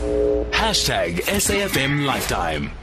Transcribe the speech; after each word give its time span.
Hashtag 0.00 1.20
SAFM 1.24 2.06
Lifetime. 2.06 2.79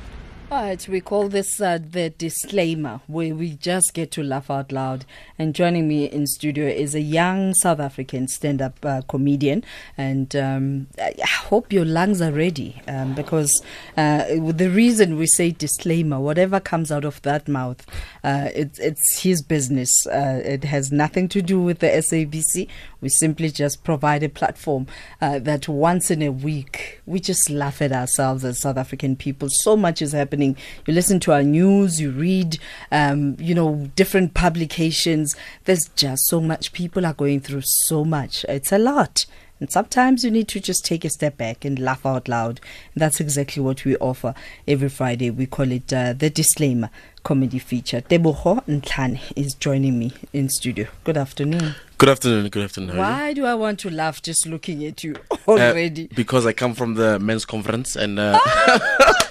All 0.50 0.64
right, 0.64 0.88
we 0.88 1.02
call 1.02 1.28
this 1.28 1.60
uh, 1.60 1.78
the 1.78 2.10
disclaimer, 2.12 3.02
where 3.08 3.36
we 3.36 3.56
just 3.56 3.94
get 3.94 4.12
to 4.12 4.24
laugh 4.24 4.50
out 4.50 4.72
loud. 4.72 5.04
And 5.38 5.54
joining 5.54 5.90
me 5.90 6.06
in 6.06 6.26
studio 6.26 6.66
is 6.68 6.96
a 6.96 7.02
young 7.02 7.54
South 7.54 7.82
African 7.82 8.30
stand-up 8.30 8.78
uh, 8.86 9.02
comedian, 9.10 9.66
and 9.98 10.34
um, 10.38 10.88
I 10.98 11.14
hope 11.28 11.74
your 11.74 11.84
lungs 11.84 12.22
are 12.22 12.32
ready 12.32 12.82
um, 12.88 13.14
because 13.14 13.62
uh, 13.98 14.24
the 14.30 14.70
reason 14.70 15.18
we 15.18 15.28
say 15.28 15.52
disclaimer, 15.52 16.18
whatever 16.18 16.62
comes 16.62 16.94
out 16.94 17.04
of 17.04 17.22
that 17.24 17.50
mouth, 17.50 17.86
uh, 18.24 18.48
it's 18.56 18.80
it's 18.80 19.20
his 19.20 19.42
business. 19.42 20.08
Uh, 20.08 20.42
it 20.46 20.64
has 20.64 20.94
nothing 20.94 21.28
to 21.28 21.42
do 21.42 21.60
with 21.60 21.80
the 21.80 21.88
SABC. 21.88 22.70
We 23.02 23.10
simply 23.10 23.50
just 23.52 23.84
provide 23.84 24.24
a 24.24 24.30
platform 24.30 24.88
uh, 25.22 25.40
that 25.40 25.68
once 25.68 26.10
in 26.10 26.22
a 26.22 26.32
week 26.32 27.02
we 27.06 27.20
just 27.20 27.50
laugh 27.50 27.82
at 27.82 27.92
ourselves 27.92 28.46
as 28.46 28.62
South 28.62 28.78
African 28.78 29.18
people. 29.18 29.50
So 29.52 29.76
much 29.76 30.02
is 30.02 30.14
happening. 30.14 30.37
You 30.42 30.94
listen 30.94 31.20
to 31.22 31.34
our 31.34 31.44
news, 31.44 32.00
you 32.02 32.12
read, 32.12 32.58
um, 32.92 33.36
you 33.40 33.54
know, 33.56 33.90
different 33.96 34.34
publications. 34.34 35.36
There's 35.66 35.90
just 35.96 36.28
so 36.28 36.40
much. 36.42 36.74
People 36.74 37.06
are 37.06 37.14
going 37.14 37.40
through 37.42 37.62
so 37.64 38.04
much. 38.06 38.46
It's 38.50 38.72
a 38.72 38.78
lot. 38.78 39.26
And 39.60 39.72
sometimes 39.72 40.24
you 40.24 40.30
need 40.30 40.48
to 40.50 40.60
just 40.60 40.86
take 40.86 41.04
a 41.04 41.10
step 41.10 41.36
back 41.36 41.66
and 41.66 41.80
laugh 41.80 42.06
out 42.06 42.28
loud. 42.28 42.62
And 42.94 43.02
that's 43.02 43.20
exactly 43.20 43.64
what 43.64 43.84
we 43.86 43.96
offer 43.98 44.36
every 44.68 44.90
Friday. 44.90 45.32
We 45.32 45.48
call 45.48 45.72
it 45.72 45.92
uh, 45.92 46.14
the 46.14 46.30
disclaimer 46.30 46.92
comedy 47.24 47.58
feature. 47.58 48.02
Tebogo 48.02 48.64
Ntlhane 48.68 49.20
is 49.36 49.56
joining 49.56 49.98
me 49.98 50.14
in 50.32 50.50
studio. 50.50 50.88
Good 51.04 51.18
afternoon. 51.18 51.74
Good 51.98 52.10
afternoon. 52.10 52.50
Good 52.50 52.64
afternoon. 52.66 52.98
Why 52.98 53.34
do 53.34 53.46
I 53.46 53.56
want 53.56 53.80
to 53.80 53.90
laugh 53.90 54.22
just 54.22 54.46
looking 54.46 54.86
at 54.86 55.04
you 55.04 55.16
Uh, 55.32 55.38
already? 55.48 56.08
because 56.14 56.46
I 56.46 56.54
come 56.54 56.76
from 56.76 56.94
the 56.94 57.18
men's 57.18 57.44
conference 57.44 57.96
and 57.96 58.20
uh, 58.20 58.38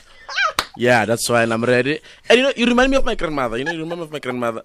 yeah, 0.76 1.04
that's 1.04 1.28
why 1.28 1.42
I'm 1.42 1.64
ready. 1.64 2.00
And 2.28 2.38
you 2.38 2.44
know, 2.44 2.52
you 2.56 2.66
remind 2.66 2.90
me 2.90 2.96
of 2.96 3.04
my 3.04 3.14
grandmother. 3.14 3.56
You 3.58 3.64
know, 3.64 3.72
you 3.72 3.80
remind 3.82 4.00
me 4.00 4.04
of 4.04 4.12
my 4.12 4.18
grandmother. 4.18 4.62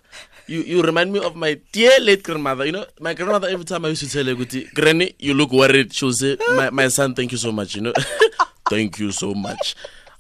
You 0.48 0.62
you 0.62 0.82
remind 0.82 1.12
me 1.12 1.20
of 1.20 1.36
my 1.36 1.60
dear 1.72 2.00
late 2.00 2.24
grandmother. 2.24 2.66
You 2.66 2.74
know, 2.74 2.86
my 3.00 3.14
grandmother 3.14 3.48
every 3.48 3.66
time 3.66 3.86
I 3.86 3.90
used 3.90 4.04
to 4.04 4.10
tell 4.10 4.26
her, 4.26 4.36
Granny, 4.74 5.16
you 5.20 5.34
look 5.34 5.52
worried." 5.52 5.94
She 5.94 6.06
would 6.06 6.16
say, 6.16 6.38
"My 6.56 6.70
my 6.70 6.88
son, 6.90 7.16
thank 7.16 7.32
you 7.32 7.38
so 7.38 7.52
much." 7.52 7.76
You 7.76 7.82
know, 7.90 7.94
thank 8.70 9.00
you 9.00 9.12
so 9.12 9.34
much. 9.34 9.76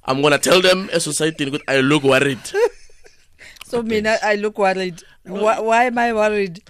I'm 0.06 0.22
gonna 0.22 0.40
tell 0.40 0.62
them 0.62 0.90
a 0.92 1.00
society 1.00 1.46
I 1.68 1.80
look 1.82 2.04
worried 2.04 2.42
so, 3.72 3.82
mean 3.82 4.06
I, 4.08 4.18
I 4.22 4.36
look 4.36 4.58
worried. 4.58 5.02
Why, 5.24 5.60
why 5.60 5.84
am 5.86 5.98
I 5.98 6.14
worried? 6.14 6.62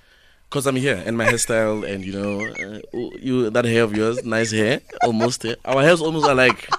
because 0.51 0.67
I'm 0.67 0.75
here 0.75 1.01
and 1.05 1.17
my 1.17 1.25
hairstyle 1.25 1.87
and 1.89 2.03
you 2.03 2.11
know 2.11 2.41
uh, 2.43 3.09
you 3.17 3.49
that 3.49 3.63
hair 3.63 3.83
of 3.83 3.95
yours, 3.95 4.21
nice 4.25 4.51
hair, 4.51 4.81
almost. 5.01 5.43
Hair. 5.43 5.55
Our 5.63 5.81
hairs 5.81 6.01
almost 6.01 6.27
are 6.27 6.35
like 6.35 6.69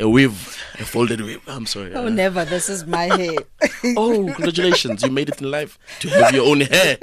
a 0.00 0.08
weave, 0.08 0.62
a 0.74 0.84
folded 0.84 1.20
weave. 1.20 1.40
I'm 1.48 1.66
sorry. 1.66 1.94
Oh, 1.94 2.06
uh, 2.06 2.10
never. 2.10 2.44
This 2.44 2.68
is 2.68 2.86
my 2.86 3.04
hair. 3.04 3.36
Oh, 3.96 4.32
congratulations. 4.34 5.02
You 5.02 5.10
made 5.10 5.28
it 5.28 5.40
in 5.40 5.50
life 5.50 5.78
to 6.00 6.08
have 6.08 6.34
your 6.34 6.46
own 6.46 6.60
hair. 6.60 6.98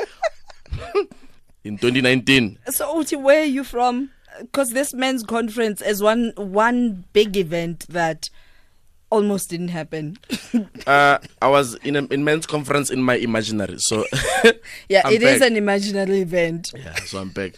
in 1.63 1.77
2019. 1.77 2.59
so, 2.69 2.97
Uti, 2.97 3.15
where 3.15 3.41
are 3.41 3.45
you 3.45 3.63
from? 3.63 4.09
Because 4.39 4.71
this 4.71 4.93
men's 4.93 5.23
conference 5.23 5.81
is 5.81 6.01
one 6.01 6.33
one 6.35 7.05
big 7.13 7.37
event 7.37 7.85
that 7.89 8.29
almost 9.09 9.49
didn't 9.49 9.69
happen. 9.69 10.17
Uh, 10.85 11.17
I 11.41 11.47
was 11.47 11.75
in 11.75 11.95
a 11.95 12.03
in 12.07 12.23
men's 12.25 12.45
conference 12.45 12.89
in 12.91 13.01
my 13.01 13.15
imaginary. 13.15 13.79
So 13.79 14.05
yeah, 14.89 15.01
I'm 15.05 15.13
it 15.13 15.23
is 15.23 15.39
back. 15.39 15.49
an 15.51 15.55
imaginary 15.55 16.19
event. 16.19 16.73
yeah, 16.75 16.93
so 16.95 17.19
I'm 17.19 17.29
back. 17.29 17.53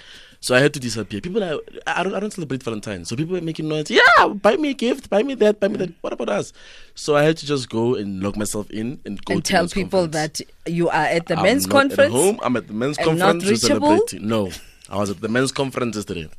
So 0.46 0.54
I 0.54 0.60
had 0.60 0.76
to 0.76 0.80
disappear. 0.80 1.22
People 1.22 1.44
are 1.44 1.58
I 1.88 2.04
don't 2.04 2.14
I 2.14 2.20
don't 2.20 2.30
celebrate 2.32 2.62
Valentine's. 2.62 3.10
So 3.10 3.16
people 3.16 3.34
were 3.34 3.42
making 3.42 3.68
noise. 3.68 3.90
Yeah, 3.90 4.28
buy 4.28 4.58
me 4.58 4.70
a 4.70 4.74
gift, 4.76 5.10
buy 5.10 5.24
me 5.24 5.34
that, 5.34 5.60
buy 5.60 5.70
me 5.70 5.78
that. 5.78 5.92
What 6.02 6.14
about 6.14 6.30
us? 6.30 6.54
So 6.94 7.16
I 7.16 7.24
had 7.24 7.36
to 7.38 7.48
just 7.48 7.68
go 7.68 7.96
and 7.96 8.22
lock 8.22 8.38
myself 8.38 8.70
in 8.70 9.00
and 9.06 9.20
go 9.26 9.34
and 9.34 9.44
tell 9.44 9.68
people 9.68 10.02
conference. 10.02 10.42
that 10.66 10.72
you 10.72 10.88
are 10.90 11.06
at 11.06 11.26
the 11.26 11.36
I'm 11.36 11.42
men's 11.42 11.66
not 11.66 11.74
conference. 11.74 12.14
At 12.14 12.22
home. 12.22 12.40
I'm 12.44 12.56
at 12.58 12.68
the 12.68 12.76
men's 12.76 12.96
and 13.00 13.18
not 13.18 13.32
conference 13.32 13.62
to 13.62 13.74
reachable? 13.74 14.00
No. 14.22 14.52
I 14.88 14.98
was 14.98 15.10
at 15.10 15.20
the 15.20 15.30
men's 15.30 15.52
conference 15.52 15.96
yesterday. 15.96 16.30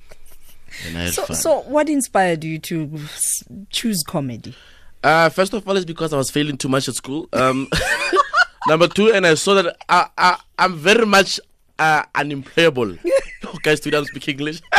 And 0.87 0.99
I 0.99 1.01
had 1.07 1.13
So, 1.15 1.25
fun. 1.25 1.37
so 1.37 1.61
what 1.63 1.89
inspired 1.89 2.45
you 2.45 2.61
to 2.61 3.01
choose 3.71 4.05
comedy? 4.05 4.55
Uh, 5.03 5.31
first 5.31 5.53
of 5.53 5.67
all, 5.69 5.75
it's 5.75 5.85
because 5.85 6.13
I 6.13 6.17
was 6.17 6.31
failing 6.31 6.59
too 6.59 6.69
much 6.69 6.87
at 6.89 6.95
school. 6.95 7.29
Um, 7.33 7.67
number 8.69 8.87
two, 8.87 9.13
and 9.13 9.27
I 9.27 9.35
saw 9.35 9.55
that 9.61 9.77
I, 9.89 10.07
I, 10.17 10.39
I'm 10.61 10.77
very 10.77 11.07
much 11.07 11.41
uh, 11.81 12.05
unemployable. 12.15 12.97
okay, 13.55 13.77
students 13.77 14.11
speak 14.11 14.29
English. 14.29 14.61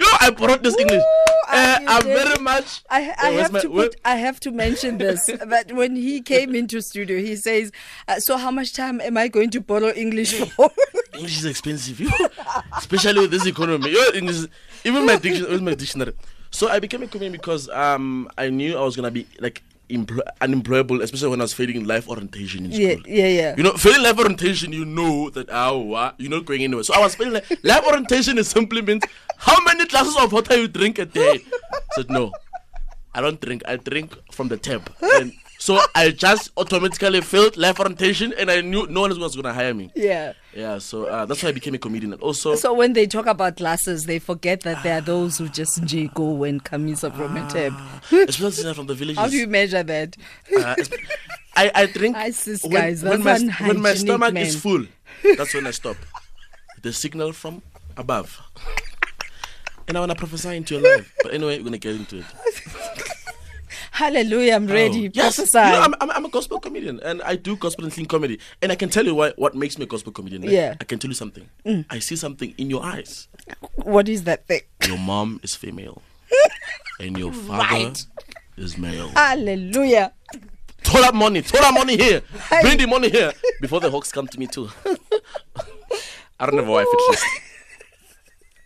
you 0.00 0.06
know, 0.06 0.16
I 0.20 0.30
brought 0.30 0.62
this 0.62 0.76
English. 0.78 1.02
Uh, 1.48 1.78
I'm 1.86 2.02
did. 2.02 2.16
very 2.16 2.38
much. 2.42 2.82
I, 2.88 3.12
I 3.22 3.30
have 3.30 3.52
my- 3.52 3.60
to 3.60 3.68
put, 3.68 3.96
I 4.04 4.16
have 4.16 4.40
to 4.40 4.50
mention 4.50 4.98
this 4.98 5.26
that 5.46 5.72
when 5.72 5.96
he 5.96 6.20
came 6.20 6.54
into 6.54 6.80
studio, 6.80 7.18
he 7.18 7.36
says, 7.36 7.72
uh, 8.08 8.20
"So 8.20 8.36
how 8.36 8.50
much 8.50 8.72
time 8.72 9.00
am 9.00 9.16
I 9.16 9.28
going 9.28 9.50
to 9.50 9.60
borrow 9.60 9.92
English 9.92 10.34
for?" 10.34 10.70
English 11.14 11.38
is 11.38 11.44
expensive, 11.44 12.00
especially 12.76 13.20
with 13.20 13.30
this 13.30 13.46
economy. 13.46 13.94
English, 14.14 14.46
even 14.84 15.04
my 15.04 15.16
dictionary, 15.16 15.60
my 15.60 15.74
dictionary. 15.74 16.12
So 16.50 16.68
I 16.68 16.80
became 16.80 17.02
a 17.02 17.06
comedian 17.06 17.32
because 17.32 17.68
um 17.70 18.28
I 18.38 18.48
knew 18.48 18.76
I 18.76 18.82
was 18.82 18.96
gonna 18.96 19.10
be 19.10 19.26
like 19.40 19.62
employ- 19.88 20.22
unemployable, 20.40 21.02
especially 21.02 21.28
when 21.30 21.40
I 21.40 21.44
was 21.44 21.52
failing 21.52 21.84
life 21.84 22.08
orientation 22.08 22.64
in 22.66 22.72
yeah, 22.72 22.92
school. 22.92 23.02
yeah, 23.06 23.26
yeah. 23.28 23.54
You 23.56 23.62
know, 23.62 23.72
failing 23.74 24.02
life 24.02 24.18
orientation, 24.18 24.72
you 24.72 24.84
know 24.84 25.30
that 25.30 25.48
oh, 25.50 25.92
uh, 25.94 26.12
you're 26.18 26.30
not 26.30 26.44
going 26.44 26.62
anywhere. 26.62 26.84
So 26.84 26.94
I 26.94 27.00
was 27.00 27.14
failing 27.14 27.34
life. 27.34 27.50
life 27.62 27.84
orientation 27.86 28.38
is 28.38 28.48
simply 28.48 28.82
means 28.82 29.02
how 29.36 29.62
many 29.64 29.86
glasses 29.86 30.16
of 30.16 30.32
water 30.32 30.56
you 30.56 30.68
drink 30.68 30.98
a 30.98 31.04
day. 31.06 31.40
I 31.44 31.78
said 31.96 32.10
no, 32.10 32.32
I 33.14 33.20
don't 33.20 33.40
drink. 33.40 33.62
I 33.66 33.76
drink 33.76 34.16
from 34.30 34.48
the 34.48 34.56
tap. 34.56 34.90
And 35.02 35.32
so 35.62 35.78
I 35.94 36.10
just 36.10 36.50
automatically 36.56 37.20
failed 37.20 37.56
life 37.56 37.78
orientation, 37.78 38.34
and 38.36 38.50
I 38.50 38.62
knew 38.62 38.84
no 38.88 39.02
one 39.02 39.10
was 39.20 39.36
going 39.36 39.44
to 39.44 39.52
hire 39.52 39.72
me. 39.72 39.92
yeah. 39.94 40.32
Yeah, 40.52 40.78
so 40.78 41.06
uh, 41.06 41.24
that's 41.24 41.40
why 41.42 41.50
I 41.50 41.52
became 41.52 41.74
a 41.74 41.78
comedian. 41.78 42.12
And 42.12 42.20
also, 42.20 42.56
So 42.56 42.74
when 42.74 42.94
they 42.94 43.06
talk 43.06 43.26
about 43.26 43.56
glasses, 43.56 44.04
they 44.06 44.18
forget 44.18 44.62
that 44.62 44.82
there 44.82 44.98
are 44.98 45.00
those 45.00 45.38
who 45.38 45.48
just 45.48 45.84
j 45.84 46.10
go 46.14 46.42
and 46.42 46.62
camisa 46.62 47.12
from 47.12 47.36
a 47.36 47.48
tab. 47.48 47.72
especially 48.10 48.50
since 48.50 48.66
I'm 48.66 48.74
from 48.74 48.86
the 48.88 48.94
villages. 48.94 49.18
How 49.18 49.28
do 49.28 49.36
you 49.36 49.46
measure 49.46 49.84
that? 49.84 50.16
uh, 50.58 50.74
I, 51.56 51.70
I 51.74 51.86
drink 51.86 52.16
I 52.16 52.32
sis, 52.32 52.64
when, 52.64 52.72
guys, 52.72 53.04
when, 53.04 53.22
my, 53.22 53.38
when 53.60 53.80
my 53.80 53.94
stomach 53.94 54.34
man. 54.34 54.44
is 54.44 54.60
full. 54.60 54.84
That's 55.36 55.54
when 55.54 55.66
I 55.68 55.70
stop. 55.70 55.96
The 56.82 56.92
signal 56.92 57.32
from 57.32 57.62
above. 57.96 58.40
And 59.86 59.96
I 59.96 60.00
want 60.00 60.10
to 60.10 60.18
prophesy 60.18 60.56
into 60.56 60.74
your 60.74 60.96
life. 60.96 61.14
But 61.22 61.34
anyway, 61.34 61.58
we're 61.58 61.70
going 61.70 61.72
to 61.72 61.78
get 61.78 61.94
into 61.94 62.18
it. 62.18 62.24
Hallelujah! 63.92 64.54
I'm 64.54 64.66
ready. 64.66 65.08
Oh, 65.08 65.10
yes. 65.12 65.36
Prophesy. 65.36 65.58
You 65.58 65.64
know, 65.64 65.80
I'm, 65.82 65.94
I'm, 66.00 66.10
I'm 66.10 66.24
a 66.24 66.28
gospel 66.30 66.58
comedian 66.60 66.98
and 67.00 67.20
I 67.22 67.36
do 67.36 67.56
gospel 67.56 67.84
and 67.84 67.92
clean 67.92 68.06
comedy. 68.06 68.38
And 68.62 68.72
I 68.72 68.74
can 68.74 68.88
tell 68.88 69.04
you 69.04 69.14
why, 69.14 69.32
what 69.36 69.54
makes 69.54 69.76
me 69.76 69.84
a 69.84 69.86
gospel 69.86 70.12
comedian. 70.12 70.42
Yeah. 70.44 70.72
Mm. 70.72 70.76
I 70.80 70.84
can 70.84 70.98
tell 70.98 71.10
you 71.10 71.14
something. 71.14 71.46
I 71.90 71.98
see 71.98 72.16
something 72.16 72.54
in 72.56 72.70
your 72.70 72.82
eyes. 72.82 73.28
what 73.76 74.08
is 74.08 74.24
that 74.24 74.46
thing? 74.46 74.62
Your 74.88 74.96
mom 74.96 75.40
is 75.42 75.54
female. 75.54 76.00
and 77.00 77.18
your 77.18 77.32
father 77.34 77.62
Right. 77.74 78.06
is 78.56 78.78
male. 78.78 79.08
Hallelujah! 79.08 80.12
Throw 80.82 81.02
that 81.02 81.14
money. 81.14 81.42
Throw 81.42 81.60
that 81.60 81.74
money 81.74 81.96
here. 81.96 82.22
Bring 82.62 82.78
the 82.78 82.86
money 82.86 83.10
here 83.10 83.32
before 83.60 83.80
the 83.80 83.90
hawks 83.90 84.10
come 84.10 84.26
to 84.28 84.38
me 84.38 84.46
too. 84.46 84.70
I 86.40 86.46
don't 86.46 86.56
know 86.56 86.62
why 86.64 86.84
wife 86.84 86.86
at 86.92 87.10
least. 87.10 87.24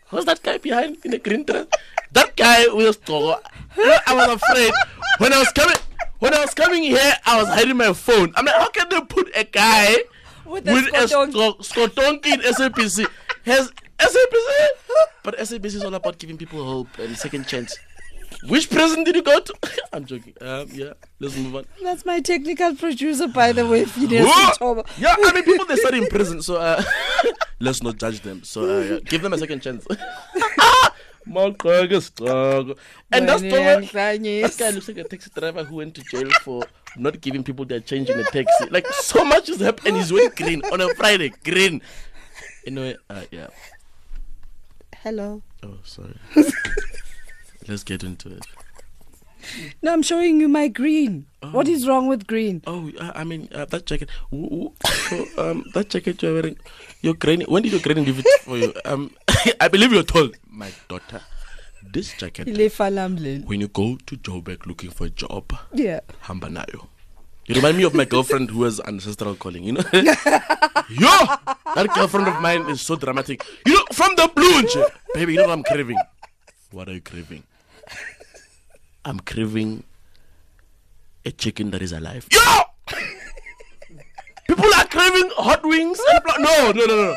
Who's 0.08 0.24
that 0.24 0.42
guy 0.42 0.58
behind 0.58 0.98
in 1.04 1.10
the 1.10 1.18
green 1.18 1.44
dress? 1.44 1.66
That 2.12 2.36
guy 2.36 2.68
with 2.68 2.88
a 2.88 2.92
store. 2.92 3.40
I 3.76 4.14
was 4.14 4.40
afraid 4.40 4.72
when 5.18 5.32
I 5.32 5.38
was 5.38 5.52
coming. 5.52 5.76
When 6.18 6.32
I 6.32 6.40
was 6.40 6.54
coming 6.54 6.82
here, 6.82 7.12
I 7.26 7.38
was 7.38 7.48
hiding 7.48 7.76
my 7.76 7.92
phone. 7.92 8.32
I'm 8.36 8.46
like, 8.46 8.54
how 8.56 8.70
can 8.70 8.88
they 8.88 9.00
put 9.02 9.30
a 9.36 9.44
guy 9.44 9.96
With 10.46 10.66
a 10.66 10.70
skotonk. 10.70 12.24
in 12.24 12.40
SABC? 12.40 13.06
Has 13.44 13.70
SABC? 13.98 14.68
But 15.22 15.38
SABC 15.38 15.64
is 15.66 15.84
all 15.84 15.94
about 15.94 16.16
giving 16.18 16.38
people 16.38 16.64
hope 16.64 16.88
and 16.98 17.16
second 17.18 17.46
chance. 17.46 17.76
Which 18.48 18.70
prison 18.70 19.04
did 19.04 19.14
you 19.14 19.22
go 19.22 19.40
to? 19.40 19.54
I'm 19.92 20.04
joking. 20.04 20.34
Um, 20.40 20.68
yeah, 20.72 20.92
let's 21.20 21.36
move 21.36 21.54
on. 21.56 21.66
That's 21.82 22.04
my 22.04 22.20
technical 22.20 22.74
producer, 22.74 23.28
by 23.28 23.52
the 23.52 23.66
way, 23.66 23.84
Phineas 23.84 24.26
Yeah, 24.98 25.14
I 25.18 25.32
mean, 25.34 25.44
people 25.44 25.66
they 25.66 25.76
study 25.76 25.98
in 25.98 26.06
prison, 26.06 26.42
so 26.42 26.56
uh, 26.56 26.82
let's 27.60 27.82
not 27.82 27.98
judge 27.98 28.20
them. 28.20 28.42
So 28.42 28.62
uh, 28.64 28.82
yeah, 28.84 28.98
give 29.00 29.22
them 29.22 29.32
a 29.32 29.38
second 29.38 29.60
chance. 29.62 29.86
Maqhaga 31.28 32.00
struggle. 32.02 32.74
And 33.12 33.28
that's 33.28 33.42
the 33.42 33.48
Wena 33.50 33.92
one. 33.94 34.22
This 34.22 34.56
guy 34.56 34.70
looks 34.70 34.88
like 34.88 34.98
a 34.98 35.04
taxi 35.04 35.30
driver 35.34 35.64
who 35.64 35.76
went 35.76 35.94
to 35.96 36.02
jail 36.04 36.28
for 36.42 36.64
not 36.96 37.20
giving 37.20 37.42
people 37.42 37.64
their 37.64 37.80
change 37.80 38.08
in 38.10 38.18
a 38.18 38.24
taxi. 38.24 38.66
Like 38.70 38.86
so 38.88 39.24
much 39.24 39.48
is 39.48 39.60
happening. 39.60 39.94
And 39.94 40.02
he's 40.02 40.12
wearing 40.12 40.30
green 40.36 40.62
on 40.72 40.80
a 40.80 40.88
Friday. 40.94 41.32
Green. 41.44 41.82
Anyway, 42.66 42.96
uh, 43.10 43.22
yeah. 43.30 43.48
Hello. 45.02 45.42
Oh, 45.62 45.78
sorry. 45.84 46.16
Let's 47.68 47.82
get 47.84 48.02
into 48.02 48.28
it. 48.36 48.46
No, 49.80 49.92
I'm 49.92 50.02
showing 50.02 50.40
you 50.40 50.48
my 50.48 50.66
green. 50.66 51.26
What 51.52 51.68
Oh. 51.68 51.70
is 51.70 51.86
wrong 51.86 52.08
with 52.08 52.26
green? 52.26 52.62
Oh, 52.66 52.90
I 53.00 53.22
mean 53.22 53.48
uh, 53.54 53.64
that 53.66 53.86
jacket. 53.86 54.08
Ooh, 54.32 54.36
ooh. 54.36 54.72
So, 55.08 55.26
um, 55.38 55.64
that 55.74 55.88
jacket 55.90 56.20
you're 56.20 56.34
wearing, 56.34 56.56
your 57.02 57.14
granny. 57.14 57.44
When 57.44 57.62
did 57.62 57.70
your 57.70 57.80
granny 57.80 58.04
give 58.04 58.18
it 58.18 58.26
for 58.42 58.58
you? 58.58 58.72
Um, 58.84 59.12
I 59.60 59.68
believe 59.68 59.92
you're 59.92 60.02
told, 60.02 60.34
my 60.56 60.72
daughter, 60.88 61.20
this 61.92 62.12
jacket. 62.14 62.46
When 63.46 63.60
you 63.60 63.68
go 63.68 63.96
to 64.06 64.16
Joburg 64.16 64.66
looking 64.66 64.90
for 64.90 65.04
a 65.06 65.10
job, 65.10 65.52
Yeah. 65.72 66.00
hamba 66.20 66.48
nayo. 66.48 66.88
You 67.46 67.54
remind 67.54 67.76
me 67.76 67.84
of 67.84 67.94
my 67.94 68.04
girlfriend 68.04 68.50
who 68.50 68.64
has 68.64 68.80
ancestral 68.80 69.36
calling, 69.36 69.62
you 69.62 69.72
know? 69.72 69.84
Yo! 69.92 71.12
That 71.76 71.88
girlfriend 71.94 72.26
of 72.26 72.40
mine 72.42 72.68
is 72.68 72.80
so 72.80 72.96
dramatic. 72.96 73.44
You 73.64 73.74
know, 73.74 73.84
from 73.92 74.16
the 74.16 74.28
blue, 74.34 74.62
baby, 75.14 75.34
you 75.34 75.38
know 75.38 75.46
what 75.46 75.52
I'm 75.52 75.62
craving? 75.62 75.98
What 76.72 76.88
are 76.88 76.94
you 76.94 77.00
craving? 77.00 77.44
I'm 79.04 79.20
craving 79.20 79.84
a 81.24 81.30
chicken 81.30 81.70
that 81.70 81.82
is 81.82 81.92
alive. 81.92 82.26
Yo! 82.32 82.40
People 84.48 84.74
are 84.74 84.86
craving 84.86 85.30
hot 85.36 85.62
wings. 85.64 86.00
No, 86.38 86.72
no, 86.72 86.84
no, 86.86 86.96
no. 86.96 87.16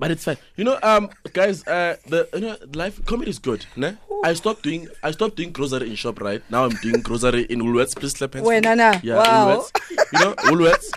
But 0.00 0.10
it's 0.10 0.24
fine. 0.24 0.38
You 0.56 0.64
know, 0.64 0.78
um, 0.82 1.10
guys, 1.34 1.62
uh, 1.66 1.96
the 2.06 2.26
you 2.32 2.40
know, 2.40 2.56
life 2.72 3.04
comedy 3.04 3.30
is 3.30 3.38
good. 3.38 3.66
Ne? 3.76 3.98
I 4.24 4.32
stopped 4.32 4.62
doing 4.62 4.88
I 5.02 5.10
stopped 5.10 5.36
doing 5.36 5.52
grocery 5.52 5.90
in 5.90 5.94
shop. 5.94 6.22
Right 6.22 6.42
now, 6.50 6.64
I'm 6.64 6.74
doing 6.80 7.02
grocery 7.02 7.42
in 7.42 7.60
Woolworths. 7.60 7.94
Please 7.94 8.14
clap 8.14 8.32
hands. 8.32 8.46
Wait. 8.46 8.64
Nana, 8.64 8.98
Yeah, 9.04 9.16
wow. 9.16 9.58
Woolworths. 9.60 9.70
You 10.14 10.18
know, 10.20 10.34
Woolworths. 10.48 10.90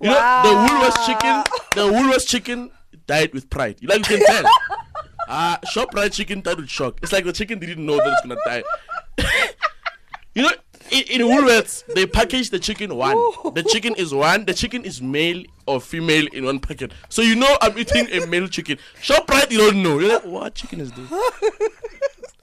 You 0.00 0.10
know, 0.10 0.20
the 0.46 0.52
Woolworths 0.64 1.06
chicken. 1.06 1.42
The 1.74 1.92
Woolworths 1.92 2.28
chicken 2.28 2.70
died 3.08 3.34
with 3.34 3.50
pride. 3.50 3.78
You 3.80 3.88
like 3.88 4.08
you 4.08 4.18
can 4.18 4.26
tell. 4.26 4.44
Ah, 5.26 5.58
uh, 5.58 5.66
shop 5.68 5.94
right 5.94 6.12
chicken 6.12 6.42
died 6.42 6.58
with 6.58 6.68
shock. 6.68 6.98
It's 7.02 7.10
like 7.10 7.24
the 7.24 7.32
chicken 7.32 7.58
didn't 7.58 7.84
know 7.86 7.96
that 7.96 8.08
it's 8.12 8.20
gonna 8.20 8.36
die. 8.44 8.62
You 10.34 10.42
know, 10.42 10.50
in, 10.90 11.20
in 11.20 11.26
Woolworths, 11.26 11.84
they 11.94 12.06
package 12.06 12.50
the 12.50 12.58
chicken 12.58 12.94
one. 12.94 13.16
The 13.54 13.62
chicken 13.62 13.94
is 13.96 14.12
one. 14.14 14.44
The 14.44 14.54
chicken 14.54 14.84
is 14.84 15.00
male 15.00 15.42
or 15.66 15.80
female 15.80 16.26
in 16.32 16.44
one 16.44 16.60
packet. 16.60 16.92
So 17.08 17.22
you 17.22 17.34
know 17.36 17.56
I'm 17.60 17.76
eating 17.78 18.08
a 18.12 18.26
male 18.26 18.48
chicken. 18.48 18.78
Shoprite, 19.02 19.50
you 19.50 19.58
don't 19.58 19.82
know. 19.82 19.98
You're 19.98 20.14
like, 20.14 20.24
what 20.26 20.54
chicken 20.54 20.80
is 20.80 20.92
this? 20.92 21.10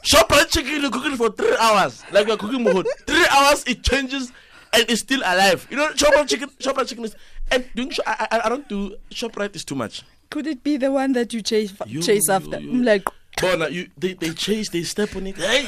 Shoprite 0.04 0.50
chicken, 0.50 0.82
you're 0.82 0.92
cooking 0.92 1.16
for 1.16 1.30
three 1.32 1.56
hours. 1.60 2.04
Like 2.12 2.28
you're 2.28 2.38
cooking 2.38 2.66
mohod. 2.66 2.86
Three 3.06 3.26
hours, 3.32 3.64
it 3.68 3.84
changes 3.84 4.32
and 4.74 4.86
it's 4.90 5.02
still 5.02 5.20
alive. 5.20 5.68
You 5.70 5.78
know, 5.78 5.90
Shoprite 5.90 6.28
chicken, 6.28 6.50
Shoprite 6.60 6.88
chicken 6.88 7.06
is. 7.06 7.16
And 7.52 7.66
doing, 7.76 7.92
I, 8.08 8.28
I, 8.32 8.42
I 8.46 8.50
don't 8.50 8.68
do 8.68 8.96
Shoprite 9.12 9.56
is 9.56 9.64
too 9.66 9.76
much. 9.76 10.04
Could 10.30 10.48
it 10.48 10.64
be 10.64 10.78
the 10.78 10.92
one 10.92 11.12
that 11.14 11.34
you 11.34 11.42
chase 11.42 11.74
You, 11.86 12.02
chase 12.02 12.28
you, 12.30 12.34
after? 12.34 12.60
you. 12.60 12.72
I'm 12.72 12.84
like, 12.84 13.04
Bona, 13.40 13.70
you, 13.70 13.90
they, 13.98 14.14
they 14.14 14.32
chase, 14.32 14.70
they 14.70 14.84
step 14.84 15.16
on 15.16 15.28
it. 15.28 15.36
Hey! 15.38 15.68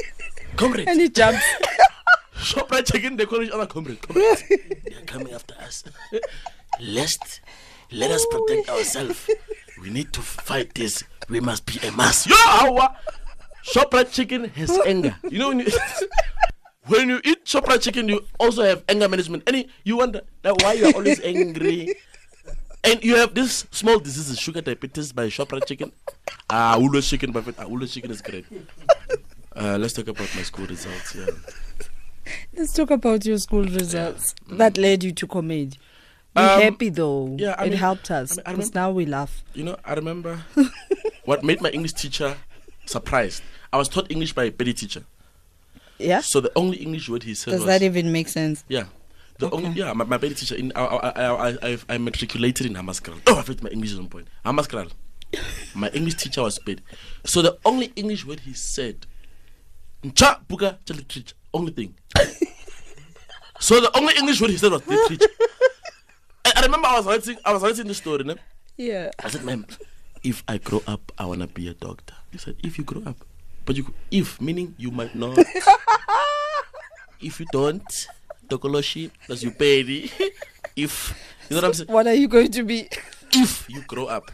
Comrade. 0.56 0.88
and 0.88 1.00
it 1.00 1.14
jumps. 1.14 1.42
Shoprite 2.36 2.92
chicken, 2.92 3.16
they 3.16 3.26
call 3.26 3.42
each 3.42 3.50
other 3.50 3.66
comrade. 3.66 4.00
comrade. 4.02 4.38
They're 4.84 5.00
coming 5.06 5.32
after 5.32 5.54
us. 5.60 5.84
Lest, 6.80 7.40
let 7.90 8.10
us 8.10 8.26
protect 8.30 8.68
ourselves. 8.68 9.28
We 9.80 9.90
need 9.90 10.12
to 10.12 10.20
fight 10.22 10.74
this. 10.74 11.02
We 11.28 11.40
must 11.40 11.66
be 11.66 11.78
a 11.86 11.92
mass. 11.92 12.26
Yo, 12.26 12.36
our 12.36 12.94
Shoprite 13.64 14.12
chicken 14.12 14.48
has 14.50 14.70
anger. 14.86 15.16
You 15.28 15.38
know 15.38 15.48
when 15.48 15.60
you, 15.60 15.66
when 16.86 17.08
you 17.08 17.20
eat 17.24 17.44
Shoprite 17.46 17.82
chicken, 17.82 18.08
you 18.08 18.24
also 18.38 18.62
have 18.62 18.84
anger 18.88 19.08
management. 19.08 19.42
And 19.46 19.64
you- 19.84 19.96
wonder 19.96 20.20
why 20.42 20.74
you 20.74 20.86
are 20.86 20.94
always 20.94 21.20
angry. 21.20 21.94
And 22.84 23.02
you 23.02 23.16
have 23.16 23.34
this 23.34 23.66
small 23.72 23.98
disease, 23.98 24.38
sugar 24.38 24.60
diabetes 24.60 25.12
by 25.12 25.26
Shoprite 25.26 25.66
chicken. 25.66 25.90
Ah, 26.48 26.76
Woolworths 26.78 27.08
chicken, 27.08 27.32
but 27.32 27.44
ah, 27.58 27.64
Woolworths 27.64 27.92
chicken 27.92 28.10
is 28.12 28.20
great. 28.22 28.44
Uh, 29.56 29.76
let's 29.80 29.94
talk 29.94 30.06
about 30.06 30.28
my 30.36 30.42
school 30.42 30.66
results. 30.66 31.14
Yeah. 31.16 31.26
Let's 32.56 32.72
talk 32.72 32.90
about 32.90 33.24
your 33.24 33.38
school 33.38 33.64
results 33.64 34.34
that 34.48 34.76
led 34.78 35.04
you 35.04 35.12
to 35.12 35.26
comedy. 35.26 35.76
We're 36.34 36.42
Um, 36.42 36.62
happy 36.62 36.88
though. 36.90 37.34
yeah, 37.38 37.54
I 37.58 37.64
it 37.66 37.70
mean- 37.70 37.78
helped 37.78 38.10
us 38.10 38.32
I 38.44 38.50
mean, 38.50 38.56
remember- 38.58 38.74
now 38.78 38.90
we 38.90 39.06
laugh. 39.06 39.42
You 39.54 39.64
know, 39.64 39.76
I 39.84 39.94
remember 39.94 40.44
what 41.24 41.42
made 41.44 41.60
my 41.60 41.70
English 41.70 41.94
teacher 41.94 42.36
surprised. 42.84 43.42
I 43.72 43.78
was 43.78 43.88
taught 43.88 44.10
English 44.10 44.32
by 44.34 44.44
a 44.44 44.50
petty 44.50 44.74
teacher. 44.74 45.04
Yeah. 45.98 46.20
So 46.20 46.40
the 46.40 46.52
only 46.56 46.76
English 46.78 47.08
word 47.08 47.22
he 47.22 47.34
said 47.34 47.52
Does 47.52 47.60
was 47.60 47.66
that 47.68 47.82
even 47.82 48.12
make 48.12 48.28
sense? 48.28 48.64
yeah. 48.68 48.84
The 49.38 49.46
Okay. 49.46 49.56
only 49.66 49.70
yeah, 49.80 49.92
my, 49.92 50.04
my 50.04 50.18
petty 50.18 50.34
teacher 50.34 50.54
in 50.56 50.72
I 50.74 50.84
I 50.84 51.10
I 51.10 51.58
I, 51.72 51.78
I, 51.90 51.98
matriculated 51.98 52.66
in 52.66 52.74
Hamaskral. 52.74 53.18
Oh, 53.26 53.38
I 53.38 53.42
felt 53.42 53.62
my 53.62 53.68
English 53.70 53.92
is 53.92 53.98
on 53.98 54.08
point. 54.08 54.28
Hamaskral. 54.44 54.90
my 55.74 55.88
English 55.90 56.14
teacher 56.14 56.42
was 56.42 56.58
paid. 56.58 56.80
So 57.24 57.42
the 57.42 57.58
only 57.64 57.92
English 57.96 58.24
word 58.24 58.40
he 58.40 58.52
said, 58.54 59.06
Ncha 60.04 60.40
buka 60.48 60.78
cha 60.86 60.94
literature. 60.94 61.34
Only 61.56 61.72
thing. 61.72 61.94
so 63.58 63.80
the 63.80 63.90
only 63.96 64.12
English 64.14 64.42
word 64.42 64.50
he 64.50 64.58
said 64.58 64.72
was 64.72 64.86
literature. 64.86 65.24
I, 66.44 66.52
I 66.56 66.60
remember 66.62 66.86
I 66.86 66.96
was 66.98 67.06
writing 67.06 67.38
I 67.46 67.52
was 67.54 67.62
writing 67.62 67.86
the 67.88 67.94
story. 67.94 68.24
Ne? 68.24 68.34
Yeah. 68.76 69.10
I 69.24 69.28
said, 69.30 69.42
ma'am, 69.42 69.64
if 70.22 70.44
I 70.46 70.58
grow 70.58 70.82
up, 70.86 71.12
I 71.16 71.24
want 71.24 71.40
to 71.40 71.46
be 71.46 71.68
a 71.68 71.72
doctor. 71.72 72.12
He 72.30 72.36
said, 72.36 72.56
if 72.62 72.76
you 72.76 72.84
grow 72.84 73.02
up. 73.06 73.16
But 73.64 73.76
you, 73.76 73.94
if, 74.10 74.38
meaning 74.38 74.74
you 74.76 74.90
might 74.90 75.14
not. 75.14 75.38
if 77.22 77.40
you 77.40 77.46
don't, 77.50 78.06
Tokoloshi, 78.48 79.10
that's 79.26 79.42
you 79.42 79.50
pay. 79.50 80.10
If, 80.76 81.16
you 81.48 81.56
know 81.56 81.62
what 81.62 81.68
I'm 81.68 81.72
saying? 81.72 81.88
What 81.90 82.06
are 82.06 82.12
you 82.12 82.28
going 82.28 82.50
to 82.52 82.62
be? 82.62 82.86
If 83.32 83.64
you 83.70 83.80
grow 83.88 84.06
up. 84.12 84.30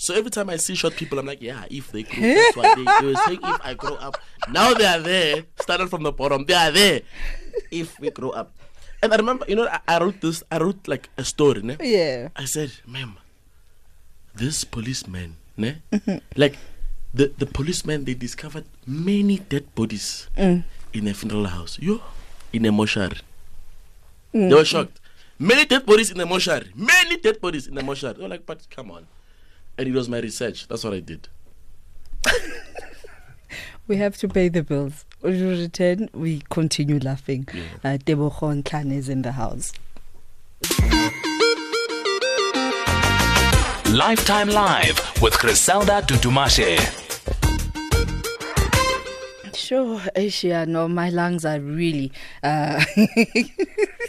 So 0.00 0.16
every 0.16 0.30
time 0.32 0.48
I 0.48 0.56
see 0.56 0.74
short 0.74 0.96
people, 0.96 1.18
I'm 1.18 1.26
like, 1.26 1.42
yeah, 1.44 1.68
if 1.68 1.92
they 1.92 2.04
grow 2.04 2.24
that's 2.24 2.56
why 2.56 2.72
they, 2.72 3.14
saying 3.28 3.40
if 3.44 3.60
I 3.62 3.74
grow 3.74 3.96
up. 3.96 4.16
Now 4.48 4.72
they 4.72 4.86
are 4.86 4.98
there, 4.98 5.44
started 5.60 5.90
from 5.90 6.04
the 6.04 6.10
bottom, 6.10 6.46
they 6.46 6.54
are 6.54 6.70
there. 6.70 7.02
If 7.70 8.00
we 8.00 8.08
grow 8.08 8.30
up. 8.30 8.50
And 9.02 9.12
I 9.12 9.16
remember, 9.16 9.44
you 9.46 9.56
know, 9.56 9.68
I, 9.68 9.80
I 9.86 10.00
wrote 10.00 10.22
this, 10.22 10.42
I 10.50 10.56
wrote 10.56 10.88
like 10.88 11.10
a 11.18 11.24
story, 11.24 11.60
ne? 11.60 11.76
Yeah. 11.84 12.28
I 12.34 12.46
said, 12.46 12.72
ma'am, 12.86 13.18
this 14.34 14.64
policeman, 14.64 15.36
ne? 15.58 15.82
like 16.34 16.56
the, 17.12 17.30
the 17.36 17.44
policeman, 17.44 18.06
they 18.06 18.14
discovered 18.14 18.64
many 18.86 19.36
dead 19.52 19.68
bodies 19.74 20.28
mm. 20.34 20.64
in 20.94 21.08
a 21.08 21.12
funeral 21.12 21.44
house. 21.44 21.78
Yo, 21.78 22.00
in 22.54 22.64
a 22.64 22.72
mortuary. 22.72 23.20
Mm. 24.32 24.48
They 24.48 24.54
were 24.54 24.64
shocked. 24.64 24.98
Many 25.38 25.66
dead 25.66 25.84
bodies 25.84 26.10
in 26.10 26.16
the 26.16 26.24
mortuary. 26.24 26.72
Many 26.74 27.18
dead 27.18 27.38
bodies 27.38 27.66
in 27.66 27.74
the 27.74 27.82
mortuary. 27.82 28.16
They 28.16 28.22
were 28.22 28.28
like, 28.30 28.46
but 28.46 28.66
come 28.70 28.90
on. 28.92 29.06
And 29.80 29.88
it 29.88 29.94
was 29.94 30.10
my 30.10 30.18
research. 30.18 30.68
That's 30.68 30.84
what 30.84 30.92
I 30.92 31.00
did. 31.00 31.28
We 33.88 33.96
have 33.96 34.16
to 34.18 34.28
pay 34.28 34.48
the 34.48 34.62
bills. 34.62 35.06
When 35.20 35.32
we 35.32 35.62
return, 35.62 36.10
we 36.12 36.42
continue 36.50 36.98
laughing. 37.00 37.48
Yeah. 37.52 37.94
Uh, 37.94 37.96
Tebogo 37.96 38.62
Ntlhane 38.62 38.92
is 38.92 39.08
in 39.08 39.22
the 39.22 39.32
house. 39.32 39.72
Lifetime 43.92 44.50
Live 44.50 44.98
with 45.20 45.32
Criselda 45.32 46.02
Dudumashe. 46.02 46.78
Sure, 49.56 50.00
Asia. 50.14 50.66
No, 50.66 50.86
my 50.86 51.08
lungs 51.08 51.44
are 51.44 51.58
really 51.58 52.12
uh, 52.44 52.84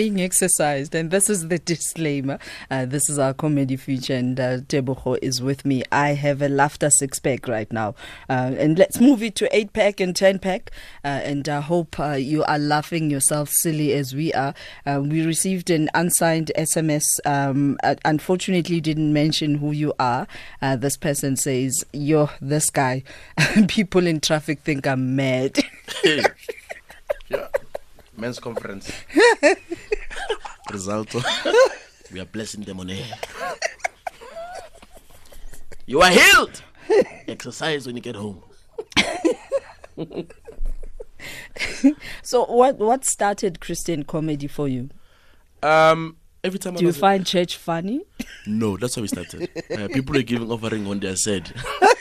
being 0.00 0.18
exercised, 0.22 0.94
and 0.94 1.10
this 1.10 1.28
is 1.28 1.48
the 1.48 1.58
disclaimer. 1.58 2.38
Uh, 2.70 2.86
this 2.86 3.10
is 3.10 3.18
our 3.18 3.34
comedy 3.34 3.76
feature, 3.76 4.14
and 4.14 4.40
uh, 4.40 4.56
Tebogo 4.60 5.18
is 5.20 5.42
with 5.42 5.66
me. 5.66 5.82
I 5.92 6.14
have 6.14 6.40
a 6.40 6.48
laughter 6.48 6.88
six 6.88 7.18
pack 7.18 7.46
right 7.46 7.70
now, 7.70 7.94
uh, 8.30 8.54
and 8.56 8.78
let's 8.78 8.98
move 8.98 9.22
it 9.22 9.34
to 9.34 9.54
eight 9.54 9.74
pack 9.74 10.00
and 10.00 10.16
ten 10.16 10.38
pack. 10.38 10.70
Uh, 11.04 11.08
and 11.08 11.46
I 11.50 11.60
hope 11.60 12.00
uh, 12.00 12.12
you 12.12 12.42
are 12.44 12.58
laughing 12.58 13.10
yourself 13.10 13.50
silly 13.50 13.92
as 13.92 14.14
we 14.14 14.32
are. 14.32 14.54
Uh, 14.86 15.02
we 15.04 15.20
received 15.22 15.68
an 15.68 15.90
unsigned 15.92 16.50
SMS. 16.56 17.04
Um, 17.26 17.76
uh, 17.84 17.96
unfortunately, 18.06 18.80
didn't 18.80 19.12
mention 19.12 19.56
who 19.56 19.70
you 19.70 19.92
are. 20.00 20.26
Uh, 20.62 20.76
this 20.76 20.96
person 20.96 21.36
says, 21.36 21.84
"You're 21.92 22.30
this 22.40 22.70
guy." 22.70 23.02
People 23.68 24.06
in 24.06 24.20
traffic 24.20 24.60
think 24.60 24.86
I'm 24.86 25.14
mad. 25.14 25.58
Yeah. 27.28 27.48
Men's 28.20 28.38
conference. 28.38 28.90
Risalto. 30.70 31.22
we 32.12 32.20
are 32.20 32.26
blessing 32.26 32.62
them 32.62 32.80
on 32.80 32.90
air. 32.90 33.04
You 35.86 36.02
are 36.02 36.10
healed. 36.10 36.62
Exercise 37.26 37.86
when 37.86 37.96
you 37.96 38.02
get 38.02 38.16
home. 38.16 38.42
so, 42.22 42.44
what 42.44 42.78
what 42.78 43.04
started 43.04 43.60
Christian 43.60 44.04
comedy 44.04 44.46
for 44.46 44.68
you? 44.68 44.90
Um, 45.62 46.16
every 46.44 46.58
time 46.58 46.74
Do 46.74 46.78
I 46.78 46.82
you 46.82 46.86
was 46.88 46.98
find 46.98 47.26
church 47.26 47.56
funny? 47.56 48.02
no, 48.46 48.76
that's 48.76 48.94
how 48.94 49.02
we 49.02 49.08
started. 49.08 49.48
Uh, 49.70 49.88
people 49.88 50.16
are 50.16 50.22
giving 50.22 50.50
offering 50.50 50.86
on 50.86 51.00
they 51.00 51.08
are 51.08 51.16
sad. 51.16 51.52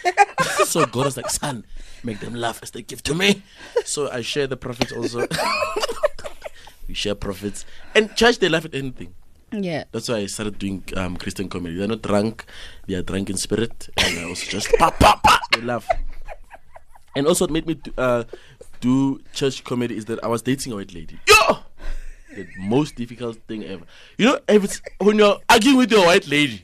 so 0.65 0.85
God 0.85 1.05
was 1.05 1.17
like, 1.17 1.29
son, 1.29 1.65
make 2.03 2.19
them 2.19 2.35
laugh 2.35 2.59
as 2.63 2.71
they 2.71 2.81
give 2.81 3.03
to 3.03 3.13
me. 3.15 3.41
So 3.85 4.09
I 4.09 4.21
share 4.21 4.47
the 4.47 4.57
profits 4.57 4.91
also. 4.91 5.27
we 6.89 6.95
share 6.95 7.15
profits. 7.15 7.65
And 7.95 8.13
church, 8.15 8.39
they 8.39 8.49
laugh 8.49 8.65
at 8.65 8.73
anything. 8.73 9.13
Yeah. 9.51 9.85
That's 9.91 10.09
why 10.09 10.17
I 10.17 10.25
started 10.25 10.59
doing 10.59 10.83
um, 10.97 11.15
Christian 11.15 11.47
comedy. 11.47 11.77
They're 11.77 11.87
not 11.87 12.01
drunk, 12.01 12.45
they 12.87 12.95
are 12.95 13.01
drunk 13.01 13.29
in 13.29 13.37
spirit, 13.37 13.89
and 13.97 14.19
I 14.19 14.23
also 14.23 14.45
just 14.49 14.67
pa 14.77 14.89
pa 14.91 15.19
pa. 15.23 15.39
They 15.53 15.61
laugh. 15.61 15.87
And 17.15 17.25
also, 17.27 17.45
what 17.45 17.51
made 17.51 17.65
me 17.65 17.75
do, 17.75 17.91
uh, 17.97 18.23
do 18.81 19.21
church 19.33 19.63
comedy 19.63 19.97
is 19.97 20.05
that 20.05 20.23
I 20.23 20.27
was 20.27 20.41
dating 20.41 20.73
a 20.73 20.75
white 20.75 20.93
lady. 20.93 21.19
Yo, 21.27 21.59
the 22.35 22.47
most 22.59 22.95
difficult 22.95 23.37
thing 23.47 23.63
ever. 23.65 23.85
You 24.17 24.25
know, 24.25 24.39
if 24.47 24.63
it's, 24.63 24.81
when 24.99 25.17
you're 25.17 25.39
arguing 25.49 25.77
with 25.77 25.91
your 25.91 26.05
white 26.05 26.27
lady 26.27 26.61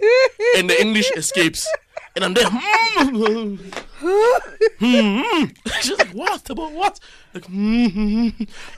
and 0.58 0.70
the 0.70 0.80
English 0.80 1.12
escapes, 1.16 1.68
And 2.16 2.24
I'm 2.24 2.34
there. 2.34 2.48
"Hmm." 2.50 3.56
Hmm. 4.80 5.46
She's 5.82 5.98
like, 5.98 6.10
what? 6.10 6.50
About 6.50 6.72
what? 6.72 7.00
Like, 7.34 7.46
hmm. 7.46 8.30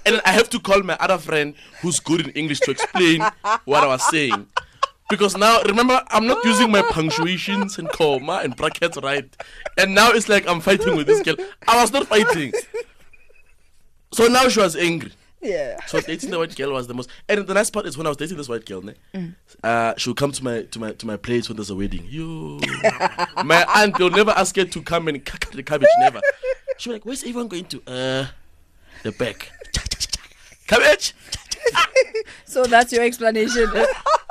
and 0.05 0.21
I 0.25 0.31
have 0.31 0.49
to 0.51 0.59
call 0.59 0.81
my 0.83 0.97
other 0.99 1.17
friend 1.17 1.53
who's 1.81 1.99
good 1.99 2.21
in 2.21 2.29
English 2.31 2.59
to 2.61 2.71
explain 2.71 3.21
what 3.65 3.83
I 3.83 3.87
was 3.87 4.07
saying. 4.09 4.47
Because 5.09 5.37
now, 5.37 5.61
remember, 5.63 6.03
I'm 6.09 6.27
not 6.27 6.43
using 6.43 6.69
my 6.71 6.81
punctuations 6.81 7.77
and 7.77 7.87
comma 7.89 8.41
and 8.43 8.55
brackets 8.55 8.97
right. 9.01 9.29
And 9.77 9.95
now 9.95 10.11
it's 10.11 10.27
like 10.27 10.47
I'm 10.47 10.59
fighting 10.59 10.97
with 10.97 11.07
this 11.07 11.21
girl. 11.21 11.37
I 11.67 11.81
was 11.81 11.93
not 11.93 12.07
fighting. 12.07 12.51
So 14.13 14.27
now 14.27 14.49
she 14.49 14.59
was 14.59 14.75
angry. 14.75 15.11
Yeah. 15.41 15.77
So 15.85 16.01
dating 16.01 16.31
the 16.31 16.39
white 16.39 16.55
girl 16.55 16.71
was 16.73 16.87
the 16.87 16.93
most. 16.93 17.09
And 17.29 17.45
the 17.45 17.53
nice 17.53 17.69
part 17.69 17.85
is 17.85 17.97
when 17.97 18.07
I 18.07 18.09
was 18.09 18.17
dating 18.17 18.37
this 18.37 18.49
white 18.49 18.65
girl, 18.65 18.81
ne, 18.81 18.93
uh, 19.63 19.93
she 19.97 20.09
would 20.09 20.17
come 20.17 20.31
to 20.31 20.43
my 20.43 20.63
to 20.63 20.79
my 20.79 20.93
to 20.93 21.05
my 21.05 21.17
place 21.17 21.47
when 21.47 21.57
there's 21.57 21.69
a 21.69 21.75
wedding. 21.75 22.05
You, 22.07 22.59
my 23.45 23.65
aunt, 23.75 23.97
they'll 23.97 24.09
never 24.09 24.31
ask 24.31 24.55
her 24.55 24.65
to 24.65 24.81
come 24.81 25.07
and 25.07 25.23
cut 25.23 25.41
the 25.51 25.61
cabbage. 25.63 25.89
Never. 25.99 26.21
She 26.77 26.89
was 26.89 26.95
like, 26.95 27.05
"Where's 27.05 27.21
everyone 27.23 27.47
going 27.49 27.65
to?" 27.65 27.81
Uh, 27.87 28.27
the 29.03 29.11
back. 29.11 29.51
cabbage 30.67 31.13
So 32.45 32.63
that's 32.65 32.91
your 32.91 33.03
explanation. 33.03 33.67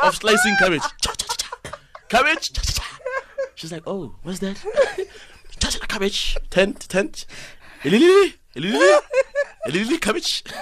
of 0.01 0.17
slicing 0.17 0.57
cabbage. 0.59 0.83
cabbage. 2.09 2.53
She's 3.55 3.73
like, 3.73 3.83
"Oh, 3.87 4.15
what's 4.23 4.41
that?" 4.41 4.57
cabbage. 5.89 6.37
Tent, 6.51 6.81
tent. 6.89 7.27
Elili, 7.83 8.35
elili, 8.55 9.01
elili, 9.67 10.01
cabbage. 10.01 10.43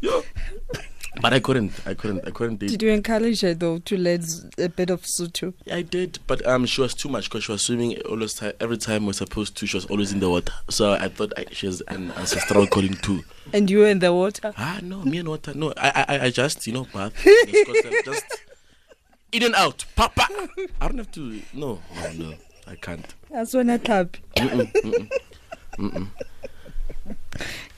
Yo. 0.00 0.22
But 1.20 1.32
I 1.34 1.40
couldn't. 1.40 1.72
I 1.86 1.94
couldn't. 1.94 2.26
I 2.26 2.30
couldn't 2.30 2.60
Did 2.60 2.80
you 2.82 2.90
encourage 2.90 3.40
her 3.40 3.52
though 3.52 3.78
to 3.80 3.96
learn 3.96 4.22
a 4.58 4.68
bit 4.68 4.90
of 4.90 5.02
Sutu? 5.02 5.52
I 5.70 5.82
did, 5.82 6.20
but 6.28 6.46
um, 6.46 6.64
she 6.66 6.80
was 6.80 6.94
too 6.94 7.08
much 7.08 7.28
because 7.28 7.44
she 7.44 7.52
was 7.52 7.62
swimming 7.62 8.00
always 8.02 8.34
ti 8.34 8.52
every 8.60 8.78
time 8.78 9.06
we're 9.06 9.12
supposed 9.12 9.56
to. 9.56 9.66
She 9.66 9.76
was 9.76 9.86
always 9.86 10.12
in 10.12 10.20
the 10.20 10.30
water, 10.30 10.52
so 10.70 10.92
I 10.92 11.08
thought 11.08 11.32
I, 11.36 11.46
she 11.50 11.66
has 11.66 11.80
an 11.88 12.12
ancestral 12.12 12.66
calling 12.68 12.94
too. 12.94 13.24
And 13.52 13.68
you 13.68 13.80
were 13.80 13.88
in 13.88 13.98
the 13.98 14.12
water? 14.12 14.54
Ah, 14.56 14.78
no, 14.82 15.02
me 15.02 15.18
and 15.18 15.28
water. 15.28 15.52
No, 15.52 15.74
I, 15.76 16.04
I, 16.08 16.18
I- 16.26 16.30
just, 16.30 16.64
you 16.68 16.72
know, 16.72 16.86
bath, 16.94 17.12
just, 18.04 18.24
in 19.32 19.42
and 19.42 19.54
out, 19.56 19.84
papa. 19.96 20.26
I 20.80 20.88
don't 20.88 20.98
have 20.98 21.10
to. 21.12 21.42
No, 21.52 21.80
no, 21.96 22.12
no, 22.12 22.34
I 22.68 22.76
can't. 22.76 23.04
That's 23.30 23.52
when 23.52 23.68
I 23.68 23.78
tap. 23.78 24.16
Mm-mm, 24.36 25.10
mm-mm. 25.76 26.06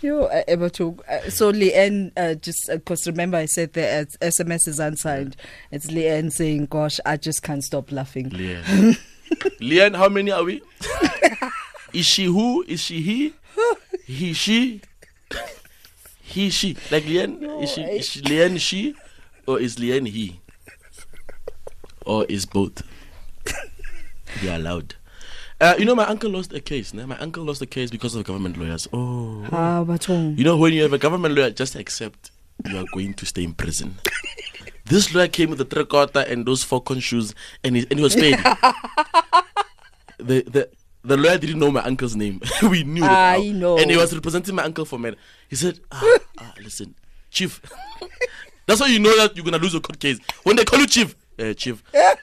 Yo, 0.00 0.24
uh, 0.24 0.42
able 0.48 0.70
to. 0.70 0.96
Uh, 1.08 1.30
so 1.30 1.52
Leanne, 1.52 2.10
uh, 2.16 2.34
just 2.34 2.68
because 2.68 3.06
remember 3.06 3.36
I 3.36 3.46
said 3.46 3.72
the 3.72 3.86
uh, 3.86 4.26
SMS 4.26 4.66
is 4.66 4.80
unsigned. 4.80 5.36
It's 5.70 5.86
Leanne 5.86 6.32
saying, 6.32 6.66
"Gosh, 6.66 6.98
I 7.06 7.16
just 7.16 7.42
can't 7.42 7.62
stop 7.62 7.92
laughing." 7.92 8.30
Leanne. 8.30 8.98
Leanne, 9.60 9.96
how 10.02 10.08
many 10.08 10.32
are 10.32 10.42
we? 10.42 10.62
is 11.92 12.06
she 12.06 12.24
who? 12.24 12.64
Is 12.66 12.80
she 12.80 13.00
he? 13.00 13.34
He 14.04 14.32
she? 14.32 14.80
He 16.22 16.50
she? 16.50 16.76
Like 16.90 17.04
Leanne? 17.04 17.62
Is 17.62 17.70
she? 17.70 17.82
Is 17.82 18.06
she 18.08 18.20
Leanne 18.22 18.58
she? 18.58 18.94
Or 19.46 19.60
is 19.60 19.76
Leanne 19.76 20.08
he? 20.08 20.40
Or 22.04 22.24
is 22.24 22.46
both? 22.46 22.82
They 24.40 24.48
are 24.48 24.56
allowed. 24.56 24.96
Uh, 25.62 25.76
you 25.78 25.84
know, 25.84 25.94
my 25.94 26.04
uncle 26.06 26.28
lost 26.28 26.52
a 26.52 26.60
case. 26.60 26.90
Né? 26.90 27.06
My 27.06 27.16
uncle 27.18 27.44
lost 27.44 27.62
a 27.62 27.66
case 27.66 27.88
because 27.88 28.16
of 28.16 28.24
government 28.24 28.56
lawyers. 28.56 28.88
Oh. 28.92 29.46
Ah, 29.52 29.84
but 29.84 30.10
oh. 30.10 30.34
You 30.36 30.42
know, 30.42 30.56
when 30.56 30.72
you 30.72 30.82
have 30.82 30.92
a 30.92 30.98
government 30.98 31.36
lawyer, 31.36 31.50
just 31.50 31.76
accept 31.76 32.32
you 32.68 32.76
are 32.76 32.84
going 32.92 33.14
to 33.14 33.24
stay 33.24 33.44
in 33.44 33.54
prison. 33.54 33.94
this 34.86 35.14
lawyer 35.14 35.28
came 35.28 35.50
with 35.50 35.60
a 35.60 35.64
tricorder 35.64 36.28
and 36.28 36.44
those 36.44 36.64
falcon 36.64 36.98
shoes, 36.98 37.32
and 37.62 37.76
he, 37.76 37.86
and 37.88 38.00
he 38.00 38.02
was 38.02 38.16
paid. 38.16 38.36
the, 40.18 40.42
the, 40.50 40.68
the 41.04 41.16
lawyer 41.16 41.38
didn't 41.38 41.60
know 41.60 41.70
my 41.70 41.82
uncle's 41.82 42.16
name. 42.16 42.40
we 42.68 42.82
knew 42.82 43.04
I 43.04 43.36
it. 43.36 43.52
now. 43.52 43.60
know. 43.60 43.78
And 43.78 43.88
he 43.88 43.96
was 43.96 44.12
representing 44.12 44.56
my 44.56 44.64
uncle 44.64 44.84
for 44.84 44.98
men. 44.98 45.14
He 45.48 45.54
said, 45.54 45.78
ah, 45.92 46.18
ah, 46.40 46.54
listen, 46.60 46.96
chief. 47.30 47.62
That's 48.66 48.80
how 48.80 48.86
you 48.86 48.98
know 48.98 49.16
that 49.16 49.36
you're 49.36 49.44
going 49.44 49.54
to 49.54 49.60
lose 49.62 49.74
your 49.74 49.80
court 49.80 50.00
case. 50.00 50.18
When 50.42 50.56
they 50.56 50.64
call 50.64 50.80
you 50.80 50.88
chief, 50.88 51.14
uh, 51.38 51.52
chief, 51.52 51.84
uh, 51.94 52.16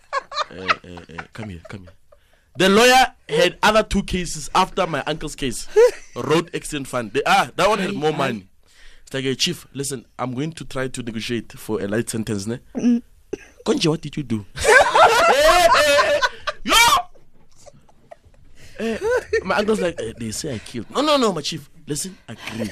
uh, 0.51 1.23
come 1.31 1.51
here, 1.51 1.61
come 1.69 1.83
here. 1.83 1.91
The 2.59 2.67
lawyer 2.67 3.13
had 3.29 3.57
other 3.63 3.83
two 3.83 4.03
cases 4.03 4.49
after 4.53 4.85
my 4.85 5.01
uncle's 5.07 5.33
case. 5.33 5.65
Road 6.15 6.53
accident 6.53 6.87
fund. 6.87 7.13
They, 7.13 7.21
ah, 7.25 7.49
that 7.55 7.69
one 7.69 7.79
had 7.79 7.93
more 7.93 8.11
money. 8.11 8.47
It's 9.03 9.13
like, 9.13 9.23
hey, 9.23 9.35
chief, 9.35 9.65
listen, 9.71 10.05
I'm 10.19 10.33
going 10.33 10.51
to 10.51 10.65
try 10.65 10.89
to 10.89 11.01
negotiate 11.01 11.53
for 11.53 11.81
a 11.81 11.87
light 11.87 12.09
sentence. 12.09 12.47
Ne? 12.47 12.59
Konje, 13.65 13.87
what 13.87 14.01
did 14.01 14.17
you 14.17 14.23
do? 14.23 14.45
Yo! 16.63 16.75
Eh, 18.79 18.97
my 19.45 19.55
uncle's 19.55 19.79
like, 19.79 19.97
eh, 20.01 20.11
they 20.17 20.31
say 20.31 20.55
I 20.55 20.57
killed. 20.59 20.91
No, 20.91 20.99
no, 20.99 21.15
no, 21.15 21.31
my 21.31 21.39
chief. 21.39 21.69
Listen, 21.87 22.17
agree. 22.27 22.69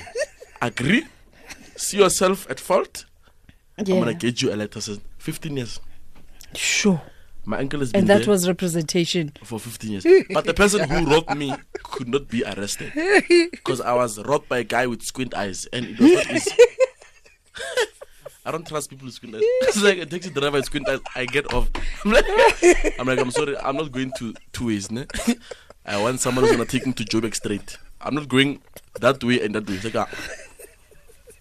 Agree. 0.62 1.06
See 1.78 2.00
yourself 2.00 2.46
at 2.50 2.60
fault. 2.60 3.06
I'm 3.78 3.86
gonna 3.86 4.14
get 4.14 4.42
you 4.42 4.54
a 4.54 4.56
letter 4.58 4.82
says 4.82 5.00
15 5.20 5.56
years. 5.56 5.80
Sure. 6.56 7.02
My 7.48 7.60
uncle 7.60 7.80
has 7.80 7.94
been 7.94 8.02
And 8.02 8.10
that 8.10 8.24
there 8.24 8.30
was 8.30 8.46
representation. 8.46 9.32
for 9.42 9.58
15 9.58 9.90
years. 9.92 10.06
But 10.34 10.44
the 10.44 10.54
person 10.54 10.88
who 10.90 11.06
robbed 11.10 11.34
me 11.38 11.56
could 11.82 12.10
not 12.10 12.28
be 12.28 12.44
arrested 12.44 12.92
because 13.52 13.80
I 13.80 13.94
was 13.94 14.20
robbed 14.26 14.50
by 14.50 14.58
a 14.60 14.64
guy 14.66 14.86
with 14.86 15.02
squint 15.02 15.34
eyes, 15.34 15.66
and 15.72 15.86
it 15.86 15.98
was 15.98 16.12
not 16.12 16.32
easy. 16.32 16.52
I 18.46 18.52
don't 18.52 18.68
trust 18.68 18.90
people 18.90 19.06
with 19.06 19.14
squint 19.16 19.36
eyes. 19.36 19.42
It's 19.62 19.82
like 19.82 19.98
a 19.98 20.06
taxi 20.06 20.30
driver 20.30 20.58
with 20.58 20.66
squint 20.66 20.90
eyes. 20.90 21.00
I 21.16 21.24
get 21.24 21.54
off. 21.54 21.70
I'm 22.04 22.12
like, 22.12 22.26
I'm 23.00 23.08
like, 23.08 23.20
I'm 23.20 23.32
sorry. 23.32 23.56
I'm 23.58 23.78
not 23.78 23.94
going 23.94 24.12
to 24.18 24.34
two 24.52 24.68
ways. 24.68 24.92
Ne? 24.92 25.06
I 25.86 26.02
want 26.02 26.20
someone 26.20 26.44
who's 26.44 26.52
gonna 26.52 26.66
take 26.66 26.86
me 26.86 26.92
to 26.92 27.06
Joburg 27.06 27.34
straight. 27.34 27.78
I'm 28.02 28.14
not 28.14 28.28
going 28.28 28.60
that 29.00 29.24
way 29.24 29.42
and 29.42 29.56
that 29.56 29.66
way. 29.70 29.76
It's 29.76 29.86
like, 29.86 29.96
ah, 29.96 30.10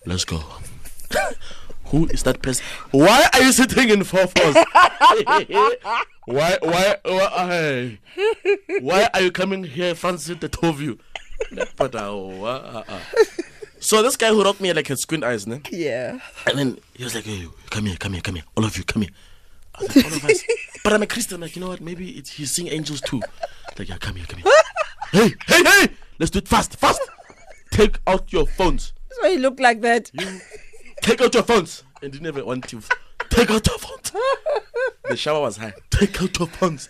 let's 0.05 0.25
go. 0.25 0.41
Who 1.89 2.07
is 2.07 2.23
that 2.25 2.43
person? 2.43 2.65
Why 2.91 3.29
are 3.33 3.43
you 3.43 3.53
sitting 3.53 3.91
in 3.91 4.05
four 4.05 4.27
fours? 4.27 4.55
why, 6.25 6.59
why, 6.61 6.97
why, 7.05 7.99
why 8.81 9.09
are 9.15 9.21
you 9.21 9.31
coming 9.31 9.65
here, 9.65 9.95
Francis, 9.95 10.39
the 10.39 10.49
two 10.49 10.67
of 10.69 10.81
you? 10.81 10.99
But, 11.77 11.95
uh, 11.95 12.17
uh, 12.19 12.83
uh. 12.89 13.01
So 13.79 14.03
this 14.03 14.17
guy 14.17 14.29
who 14.31 14.43
rocked 14.43 14.61
me 14.61 14.73
like 14.73 14.89
had 14.89 14.99
squint 14.99 15.23
eyes, 15.23 15.47
ne? 15.47 15.61
Yeah. 15.71 16.19
And 16.47 16.59
then 16.59 16.79
he 16.95 17.05
was 17.05 17.15
like, 17.15 17.25
hey, 17.25 17.47
come 17.71 17.87
here, 17.87 17.97
come 17.97 18.15
here, 18.15 18.23
come 18.23 18.35
here. 18.35 18.45
All 18.57 18.65
of 18.65 18.77
you, 18.77 18.85
come 18.85 19.03
here. 19.03 19.13
Like, 19.81 19.97
all 19.97 20.13
of 20.13 20.25
us. 20.25 20.43
But 20.83 20.93
I'm 20.93 21.03
a 21.03 21.07
Christian. 21.07 21.41
Like, 21.41 21.57
you 21.57 21.61
know 21.61 21.69
what? 21.69 21.81
Maybe 21.81 22.11
it's, 22.11 22.31
he's 22.31 22.53
seeing 22.53 22.69
angels 22.69 23.01
too. 23.01 23.21
Like, 23.79 23.89
yeah, 23.89 23.99
come 23.99 24.17
here, 24.17 24.25
come 24.27 24.41
here. 24.41 24.53
hey, 25.13 25.35
hey, 25.47 25.63
hey! 25.65 25.89
Let's 26.19 26.31
do 26.31 26.39
it 26.39 26.49
fast, 26.49 26.77
fast. 26.77 27.01
Take 27.71 27.99
out 28.07 28.33
your 28.33 28.47
phones. 28.47 28.93
So 29.11 29.29
he 29.29 29.39
looked 29.39 29.61
like 29.61 29.81
that. 29.83 30.11
You 30.15 30.41
take 31.07 31.21
out 31.21 31.33
your 31.35 31.43
phones. 31.45 31.85
And 32.03 32.13
didn't 32.13 32.27
even 32.27 32.45
want 32.45 32.69
to. 32.69 32.83
Take 33.31 33.51
out 33.51 33.67
your 33.67 33.79
phones. 33.79 34.13
The 35.09 35.17
shower 35.17 35.41
was 35.41 35.57
high. 35.57 35.73
Take 35.91 36.21
out 36.21 36.39
your 36.39 36.49
phones. 36.49 36.89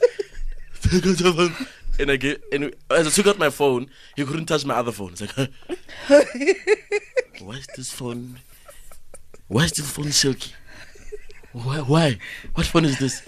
Take 0.82 1.06
out 1.06 1.20
your 1.20 1.32
phones. 1.32 1.68
And 1.98 2.10
I 2.10 2.16
gave, 2.16 2.42
and 2.52 2.74
as 2.90 3.06
I 3.06 3.10
took 3.10 3.26
out 3.26 3.38
my 3.38 3.50
phone, 3.50 3.88
he 4.16 4.24
couldn't 4.24 4.46
touch 4.46 4.64
my 4.64 4.74
other 4.74 4.92
phone. 4.92 5.12
It's 5.12 5.22
like, 5.38 5.50
why 7.40 7.54
is 7.54 7.66
this 7.76 7.92
phone? 7.92 8.38
Why 9.48 9.64
is 9.64 9.72
this 9.72 9.90
phone 9.90 10.12
silky? 10.12 10.52
Why? 11.52 11.78
Why? 11.78 12.18
What 12.54 12.66
phone 12.66 12.84
is 12.84 12.98
this? 12.98 13.26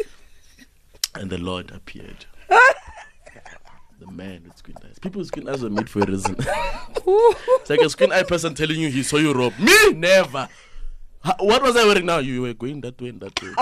And 1.14 1.30
the 1.30 1.38
Lord 1.38 1.70
appeared. 1.70 2.26
The 4.00 4.06
man 4.12 4.42
with 4.44 4.56
squint 4.56 4.78
eyes. 4.84 4.98
People 4.98 5.20
with 5.20 5.28
squint 5.28 5.48
eyes 5.48 5.62
were 5.62 5.70
made 5.70 5.88
for 5.88 6.00
a 6.00 6.06
reason. 6.06 6.36
it's 6.38 7.70
like 7.70 7.80
a 7.80 7.90
squint 7.90 8.12
eye 8.12 8.22
person 8.22 8.54
telling 8.54 8.78
you 8.80 8.90
he 8.90 9.02
saw 9.02 9.16
you 9.16 9.32
rob. 9.32 9.58
Me 9.58 9.92
never. 9.92 10.48
Ha- 11.22 11.36
What 11.40 11.62
was 11.62 11.76
I 11.76 11.84
wearing 11.84 12.06
now? 12.06 12.18
You 12.18 12.42
were 12.42 12.54
going 12.54 12.80
that 12.82 13.00
way 13.00 13.08
and 13.10 13.20
that 13.20 13.42
way. 13.42 13.52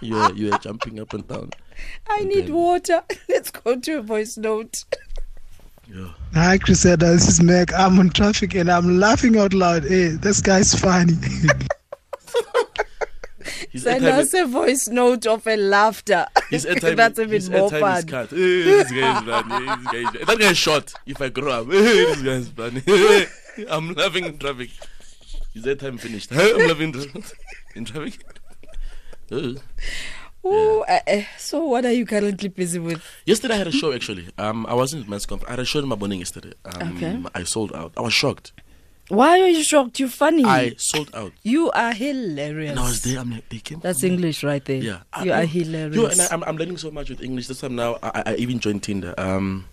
you 0.08 0.14
were 0.14 0.32
you 0.32 0.50
were 0.50 0.58
jumping 0.58 1.00
up 1.00 1.12
and 1.12 1.26
down. 1.26 1.50
I 2.08 2.22
need 2.24 2.48
water. 2.50 3.02
Let's 3.28 3.50
go 3.50 3.78
to 3.78 3.98
a 3.98 4.02
voice 4.02 4.36
note. 4.36 4.84
Yeah. 5.92 6.08
Hi, 6.34 6.58
Criselda. 6.58 7.12
This 7.14 7.28
is 7.28 7.42
Meg. 7.42 7.72
I'm 7.72 7.98
on 7.98 8.10
traffic 8.10 8.54
and 8.54 8.70
I'm 8.70 8.98
laughing 8.98 9.36
out 9.38 9.54
loud. 9.54 9.84
Hey, 9.84 10.08
this 10.08 10.40
guy's 10.40 10.74
funny. 10.74 11.12
Send 13.76 14.02
airtime 14.04 14.18
us 14.18 14.34
a 14.34 14.44
voice 14.46 14.88
note 14.88 15.26
of 15.26 15.46
a 15.46 15.56
laughter. 15.56 16.26
His 16.50 16.64
airtime, 16.64 16.96
That's 16.96 17.18
even 17.18 17.32
his 17.34 17.48
more 17.50 17.68
airtime 17.70 17.98
is 17.98 18.04
fun. 18.04 18.06
cut. 18.08 18.30
Hey, 18.30 18.62
this 18.62 18.90
guy 18.90 19.18
is 19.18 19.24
funny. 19.24 19.68
Eh, 19.68 19.76
this 19.76 19.86
guy 19.86 19.98
is, 20.20 20.26
that 20.26 20.38
guy 20.38 20.50
is 20.50 20.58
short. 20.58 20.94
If 21.06 21.20
I 21.22 21.28
grow 21.28 21.52
up, 21.52 21.66
hey, 21.70 21.78
eh, 21.78 22.14
this 22.14 22.22
guy 22.22 22.32
is 22.32 22.48
funny. 22.48 23.66
I'm 23.70 23.92
laughing 23.94 24.24
in 24.24 24.38
traffic. 24.38 24.70
His 25.64 25.78
time 25.78 25.96
finished. 25.98 26.30
I'm 26.32 26.68
loving 26.68 26.92
in 26.92 26.92
traffic. 26.92 27.38
In 27.74 27.84
traffic. 27.84 28.24
Uh. 29.30 29.54
Ooh, 30.46 30.82
uh, 30.82 31.00
uh, 31.08 31.22
so 31.38 31.64
what 31.64 31.84
are 31.84 31.92
you 31.92 32.06
currently 32.06 32.48
busy 32.48 32.78
with? 32.78 33.02
Yesterday 33.24 33.54
I 33.54 33.56
had 33.58 33.66
a 33.66 33.72
show 33.72 33.92
actually. 33.92 34.28
Um, 34.38 34.64
I 34.66 34.74
wasn't 34.74 35.04
at 35.04 35.08
men's 35.08 35.26
conference. 35.26 35.48
I 35.48 35.52
had 35.52 35.60
a 35.60 35.64
show 35.64 35.80
in 35.80 35.88
my 35.88 35.96
morning 35.96 36.20
yesterday. 36.20 36.52
Um, 36.64 36.96
Okay. 36.96 37.20
I 37.34 37.42
sold 37.44 37.72
out. 37.74 37.92
I 37.96 38.02
was 38.02 38.12
shocked. 38.12 38.52
Why 39.08 39.40
are 39.40 39.48
you 39.48 39.62
shocked? 39.64 39.98
You're 39.98 40.08
funny. 40.08 40.44
I 40.44 40.74
sold 40.78 41.10
out. 41.14 41.32
you 41.42 41.70
are 41.72 41.92
hilarious. 41.92 42.70
And 42.72 42.78
I 42.80 42.82
was 42.84 43.02
there. 43.02 43.18
I'm 43.18 43.30
like, 43.32 43.48
they 43.48 43.58
came. 43.58 43.80
That's 43.80 44.02
English 44.04 44.44
right 44.44 44.64
there. 44.64 44.76
Yeah, 44.82 45.00
I- 45.12 45.24
You 45.24 45.32
are 45.32 45.40
no, 45.40 45.46
hilarious. 45.46 45.96
Yo, 45.96 46.06
and 46.06 46.20
I, 46.20 46.26
I'm, 46.32 46.44
I'm 46.44 46.56
learning 46.56 46.76
so 46.76 46.90
much 46.90 47.08
with 47.10 47.22
English. 47.22 47.46
This 47.48 47.60
time 47.60 47.74
now, 47.76 47.98
I, 48.02 48.10
I- 48.14 48.22
I 48.32 48.34
even 48.36 48.58
joined 48.60 48.82
Tinder. 48.84 49.14
Um, 49.18 49.66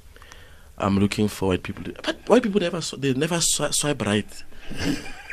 I'm 0.77 0.97
looking 0.97 1.27
for 1.27 1.49
white 1.49 1.61
people. 1.63 1.83
But 2.03 2.17
white 2.27 2.41
people 2.43 2.61
never 2.61 2.79
they 2.97 3.13
never 3.13 3.39
swipe 3.41 4.01
right. 4.05 4.43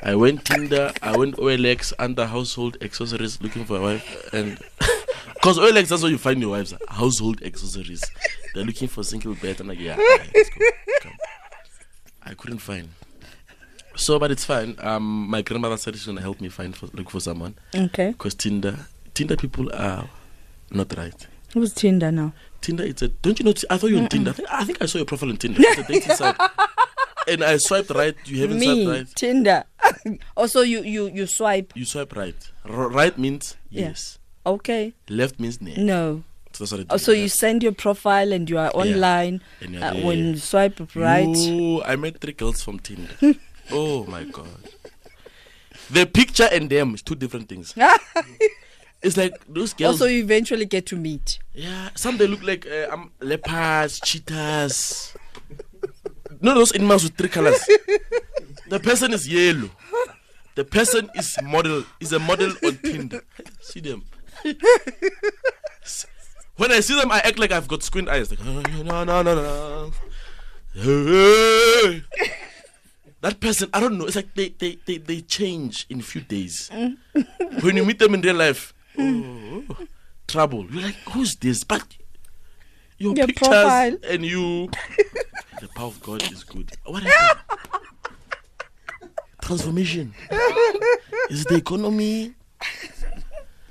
I 0.03 0.15
went 0.15 0.45
Tinder. 0.45 0.93
I 1.03 1.17
went 1.17 1.37
OLX 1.37 1.93
under 1.99 2.27
household 2.27 2.77
accessories 2.81 3.41
looking 3.43 3.65
for 3.65 3.77
a 3.77 3.81
wife, 3.81 4.33
and 4.33 4.59
because 5.35 5.59
OLX 5.59 5.89
that's 5.89 6.03
where 6.03 6.11
you 6.11 6.19
find 6.19 6.41
your 6.41 6.51
wives. 6.51 6.75
Household 6.89 7.43
accessories. 7.43 8.03
They're 8.55 8.65
looking 8.65 8.89
for 8.89 9.05
single 9.05 9.35
bed. 9.35 9.61
I'm 9.61 9.69
like, 9.69 9.79
yeah, 9.79 9.93
alright, 9.93 10.31
let's 10.35 10.51
go. 10.51 10.65
Come. 11.03 11.13
I 12.23 12.35
couldn't 12.35 12.59
find. 12.59 12.89
So, 13.97 14.19
but 14.19 14.31
it's 14.31 14.45
fine. 14.45 14.77
Um, 14.79 15.29
my 15.29 15.43
grandmother 15.43 15.77
said 15.77 15.95
she's 15.95 16.07
gonna 16.07 16.21
help 16.21 16.41
me 16.41 16.49
find 16.49 16.75
for, 16.75 16.87
look 16.95 17.11
for 17.11 17.21
someone 17.21 17.57
okay. 17.75 18.13
because 18.13 18.35
Tinder, 18.35 18.87
Tinder 19.15 19.37
people 19.37 19.71
are 19.75 20.09
not 20.71 20.97
right. 20.97 21.27
Who's 21.53 21.75
Tinder 21.75 22.11
now? 22.11 22.33
Tinder, 22.61 22.85
it's 22.85 23.03
a. 23.03 23.09
Don't 23.09 23.39
you 23.39 23.45
know? 23.45 23.53
I 23.69 23.77
thought 23.77 23.89
you 23.89 23.97
were 23.97 24.03
on 24.03 24.09
Tinder. 24.09 24.31
I 24.31 24.35
think, 24.35 24.49
I 24.53 24.65
think 24.65 24.83
I 24.83 24.87
saw 24.87 24.99
your 24.99 25.05
profile 25.05 25.31
on 25.31 25.37
Tinder. 25.37 25.59
It's 25.61 25.79
a 25.79 25.93
dating 25.93 26.11
site. 26.17 26.37
And 27.31 27.45
I 27.45 27.57
swiped 27.59 27.91
right. 27.91 28.17
You 28.25 28.41
haven't 28.43 28.59
Me, 28.59 28.85
swiped 28.85 28.99
right. 28.99 29.17
Tinder. 29.17 29.65
also, 30.37 30.61
you 30.63 30.83
you 30.83 31.07
you 31.09 31.27
swipe. 31.27 31.73
You 31.77 31.85
swipe 31.85 32.15
right. 32.17 32.35
R- 32.65 32.89
right 32.89 33.17
means 33.19 33.57
Yeah. 33.71 33.89
yes. 33.89 34.19
Okay. 34.45 34.95
Left 35.09 35.39
means 35.39 35.61
no. 35.61 35.73
No. 35.77 36.25
So 36.53 36.65
that's 36.65 36.73
what 36.73 36.81
I 36.81 36.85
Oh, 36.91 36.97
do. 36.99 37.05
so 37.05 37.13
you 37.13 37.29
send 37.29 37.63
your 37.63 37.73
profile 37.73 38.33
and 38.33 38.51
you 38.51 38.59
are 38.59 38.71
online. 38.75 39.41
And 39.61 39.75
you're 39.75 39.85
Uh, 39.85 39.93
there. 39.95 40.05
when 40.05 40.19
you 40.19 40.37
swipe 40.39 40.81
right. 40.97 41.29
Yo, 41.29 41.83
I 41.87 41.95
met 41.97 42.21
three 42.21 42.33
girls 42.33 42.63
from 42.63 42.81
Tinder. 42.81 43.15
oh 43.71 44.05
my 44.07 44.25
god. 44.25 44.49
The 45.91 46.07
picture 46.07 46.49
and 46.51 46.69
them 46.71 46.95
is 46.95 47.03
two 47.03 47.15
different 47.15 47.49
things. 47.49 47.75
It's 49.03 49.17
like 49.17 49.33
those 49.49 49.73
girls. 49.73 49.97
also, 50.03 50.05
you 50.13 50.21
eventually 50.23 50.67
get 50.67 50.85
to 50.93 50.97
meet. 50.97 51.39
Yeah, 51.55 51.89
some 51.97 52.19
they 52.19 52.27
look 52.27 52.43
like 52.43 52.67
uh, 52.67 52.93
um, 52.93 53.13
leopards, 53.21 53.99
cheetahs. 54.05 55.15
No, 56.41 56.55
those 56.55 56.73
animals 56.73 57.05
with 57.05 57.15
three 57.17 57.29
colors. 57.29 57.59
the 58.69 58.79
person 58.81 59.13
is 59.13 59.27
yellow. 59.29 59.71
The 60.55 60.65
person 60.65 61.09
is 61.15 61.37
model 61.43 61.85
is 62.01 62.13
a 62.13 62.19
model 62.19 62.53
on 62.65 62.77
Tinder. 62.79 63.23
See 63.61 63.81
them. 63.81 64.05
when 66.57 66.73
I 66.73 66.81
see 66.81 66.95
them, 66.99 67.11
I 67.13 67.21
act 67.21 67.39
like 67.39 67.53
I've 67.53 67.69
got 67.69 67.83
squint 67.83 68.09
eyes. 68.09 68.31
Like 68.31 68.45
no, 68.45 68.61
no, 68.83 69.05
no, 69.05 69.23
no, 69.23 69.93
no. 70.75 72.01
That 73.23 73.39
person, 73.39 73.69
I 73.75 73.81
don't 73.81 73.99
know. 73.99 74.07
It's 74.07 74.17
like 74.17 74.35
they 74.35 74.49
they 74.51 74.79
they, 74.87 74.97
they 74.99 75.21
change 75.21 75.87
in 75.91 76.01
a 76.01 76.03
few 76.03 76.23
days. 76.23 76.71
when 77.61 77.77
you 77.77 77.85
meet 77.85 77.99
them 77.99 78.15
in 78.15 78.23
real 78.23 78.37
life, 78.37 78.73
oh, 78.99 79.65
trouble. 80.27 80.65
You're 80.71 80.83
like, 80.85 80.97
who's 81.11 81.37
this? 81.37 81.63
But 81.65 81.85
your, 82.97 83.15
Your 83.15 83.27
pictures 83.27 83.49
profile. 83.49 83.97
and 84.09 84.25
you. 84.25 84.71
The 85.61 85.69
power 85.69 85.89
of 85.89 86.03
God 86.03 86.23
is 86.33 86.43
good. 86.43 86.73
What 86.87 87.03
happened? 87.03 87.41
Transformation. 89.43 90.15
is 91.29 91.45
the 91.45 91.57
economy? 91.57 92.33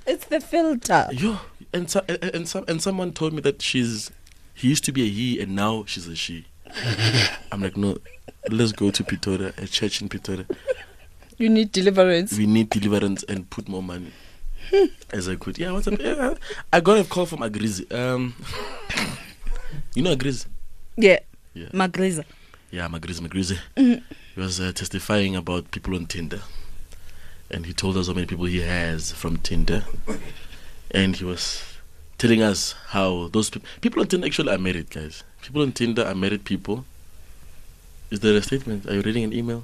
It's 0.06 0.26
the 0.26 0.40
filter. 0.40 1.08
Yo, 1.12 1.40
and 1.74 1.90
so, 1.90 2.04
and, 2.08 2.24
and 2.24 2.48
some 2.48 2.66
and 2.68 2.82
someone 2.82 3.12
told 3.12 3.34
me 3.34 3.42
that 3.42 3.62
she's 3.62 4.12
he 4.54 4.68
used 4.68 4.84
to 4.86 4.92
be 4.92 5.04
a 5.04 5.10
he 5.10 5.40
and 5.42 5.56
now 5.56 5.84
she's 5.88 6.08
a 6.08 6.16
she. 6.16 6.46
I'm 7.52 7.62
like, 7.62 7.76
no, 7.76 7.98
let's 8.50 8.72
go 8.72 8.92
to 8.92 9.04
Pretoria, 9.04 9.54
a 9.58 9.66
church 9.66 10.02
in 10.02 10.10
Pretoria. 10.10 10.46
You 11.38 11.50
need 11.50 11.72
deliverance. 11.72 12.38
We 12.38 12.46
need 12.46 12.70
deliverance 12.70 13.24
and 13.24 13.50
put 13.50 13.68
more 13.68 13.82
money. 13.82 14.12
As 15.12 15.28
I 15.28 15.36
could. 15.36 15.58
Yeah, 15.58 15.72
what's 15.72 15.88
up? 15.88 16.00
Yeah, 16.00 16.36
I 16.72 16.82
got 16.82 17.00
a 17.00 17.04
call 17.04 17.26
from 17.26 17.40
Agrizzi. 17.40 17.92
Um, 17.92 18.36
you 19.96 20.04
know 20.04 20.16
Agrizzi? 20.16 20.46
Yeah. 20.98 21.20
Yeah. 21.54 21.68
Magriza. 21.74 22.24
Yeah, 22.72 22.88
Magrizi, 22.88 23.22
Magrizi. 23.22 23.58
He 23.76 24.02
was 24.40 24.60
uh, 24.60 24.72
testifying 24.74 25.36
about 25.36 25.72
people 25.72 25.96
on 25.96 26.06
Tinder. 26.06 26.42
And 27.52 27.66
he 27.66 27.74
told 27.74 27.98
us 27.98 28.08
how 28.08 28.14
many 28.14 28.28
people 28.28 28.46
he 28.46 28.62
has 28.62 29.12
from 29.12 29.38
Tinder. 29.38 29.84
And 30.92 31.16
he 31.16 31.26
was 31.26 31.64
telling 32.20 32.42
us 32.44 32.76
how 32.90 33.30
those 33.30 33.50
people, 33.50 33.68
people 33.82 34.02
on 34.02 34.08
Tinder 34.08 34.28
actually 34.28 34.54
are 34.54 34.58
married, 34.60 34.90
guys. 34.92 35.24
People 35.42 35.64
on 35.64 35.72
Tinder 35.72 36.04
are 36.06 36.14
married 36.16 36.46
people. 36.46 36.86
Is 38.12 38.20
there 38.20 38.36
a 38.36 38.42
statement? 38.42 38.86
Are 38.88 38.94
you 38.94 39.02
reading 39.02 39.24
an 39.24 39.34
email? 39.34 39.64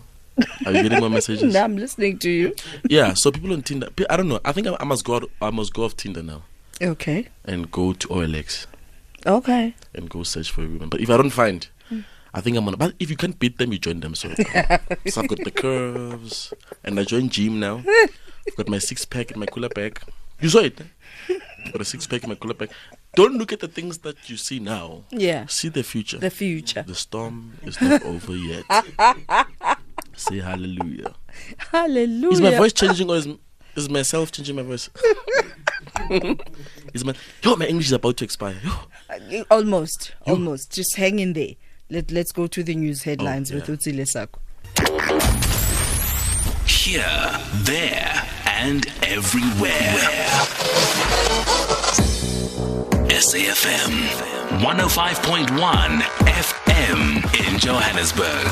Are 0.66 0.72
you 0.72 0.82
getting 0.84 1.00
more 1.00 1.10
messages? 1.20 1.54
No, 1.54 1.64
I'm 1.64 1.78
listening 1.78 2.18
to 2.20 2.30
you. 2.30 2.56
Yeah, 2.90 3.14
so 3.14 3.32
people 3.32 3.54
on 3.54 3.62
Tinder, 3.62 3.90
I 4.10 4.18
don't 4.18 4.28
know. 4.28 4.40
I 4.44 4.52
think 4.52 4.68
I, 4.68 4.76
I 4.80 4.84
must 4.84 5.06
go. 5.06 5.16
Out, 5.16 5.30
I 5.42 5.50
must 5.52 5.74
go 5.74 5.84
off 5.86 5.96
Tinder 5.96 6.24
now 6.24 6.44
Okay. 6.82 7.28
and 7.46 7.72
go 7.72 7.94
to 7.94 8.08
OLX 8.08 8.66
Okay. 9.26 9.76
and 9.94 10.10
go 10.10 10.24
search 10.24 10.52
for 10.52 10.62
women. 10.62 10.90
But 10.90 11.02
if 11.02 11.10
I 11.10 11.18
don't 11.18 11.30
find, 11.30 11.68
I 12.36 12.42
think 12.42 12.58
I'm 12.58 12.66
gonna. 12.66 12.76
But 12.76 12.96
if 13.00 13.10
you 13.10 13.16
can't 13.16 13.40
beat 13.40 13.58
them, 13.58 13.72
you 13.72 13.80
join 13.80 14.02
them. 14.02 14.14
So, 14.14 14.28
so 15.08 15.22
I've 15.22 15.28
got 15.30 15.40
the 15.44 15.52
curves, 15.56 16.54
and 16.84 17.00
I 17.00 17.06
joined 17.06 17.32
gym 17.32 17.62
now. 17.62 17.82
I've 17.88 18.56
got 18.58 18.68
my 18.68 18.78
six 18.78 19.06
pack 19.06 19.32
in 19.32 19.40
my 19.40 19.46
cooler 19.46 19.70
bag. 19.70 20.02
You 20.42 20.50
saw 20.50 20.60
it. 20.60 20.82
Got 21.72 21.82
a 21.82 21.86
six 21.86 22.06
pack 22.06 22.24
in 22.24 22.30
my 22.30 22.36
cooler 22.36 22.54
bag. 22.54 22.72
Don't 23.16 23.38
look 23.38 23.54
at 23.54 23.62
the 23.62 23.70
things 23.70 24.00
that 24.00 24.30
you 24.30 24.36
see 24.36 24.60
now. 24.60 25.04
Yeah. 25.12 25.46
See 25.48 25.70
the 25.70 25.82
future. 25.82 26.18
The 26.18 26.30
future. 26.30 26.84
The 26.84 26.94
storm 26.94 27.54
is 27.64 27.80
not 27.80 28.04
over 28.12 28.36
yet. 28.36 28.66
Say 30.18 30.40
hallelujah. 30.40 31.16
Hallelujah. 31.72 32.34
Is 32.34 32.42
my 32.42 32.58
voice 32.58 32.74
changing 32.74 33.10
or 33.10 33.16
is, 33.16 33.28
is 33.78 33.90
myself 33.90 34.34
changing 34.34 34.58
my 34.58 34.64
voice? 34.64 34.90
is 36.94 37.06
my 37.06 37.14
yo 37.42 37.56
my 37.56 37.66
English 37.66 37.88
is 37.88 37.94
about 37.94 38.18
to 38.18 38.26
expire. 38.26 38.60
Yo. 38.62 38.72
Uh, 39.10 39.44
Almost. 39.50 40.16
Almost. 40.26 40.74
Just 40.74 40.98
hang 40.98 41.20
in 41.20 41.32
there. 41.32 41.56
Let, 41.90 42.12
let's 42.12 42.32
go 42.32 42.48
to 42.48 42.64
the 42.64 42.76
news 42.76 43.04
headlines 43.04 43.52
Oh, 43.52 43.56
yeah. 43.56 43.62
with 43.68 43.80
Utsile 43.80 44.08
Sako. 44.08 44.40
Here, 46.66 47.40
there, 47.64 48.24
and 48.48 48.86
everywhere. 49.04 49.96
SAFM 53.10 54.08
105.1 54.62 56.02
FM 56.26 57.54
in 57.54 57.60
Johannesburg. 57.60 58.48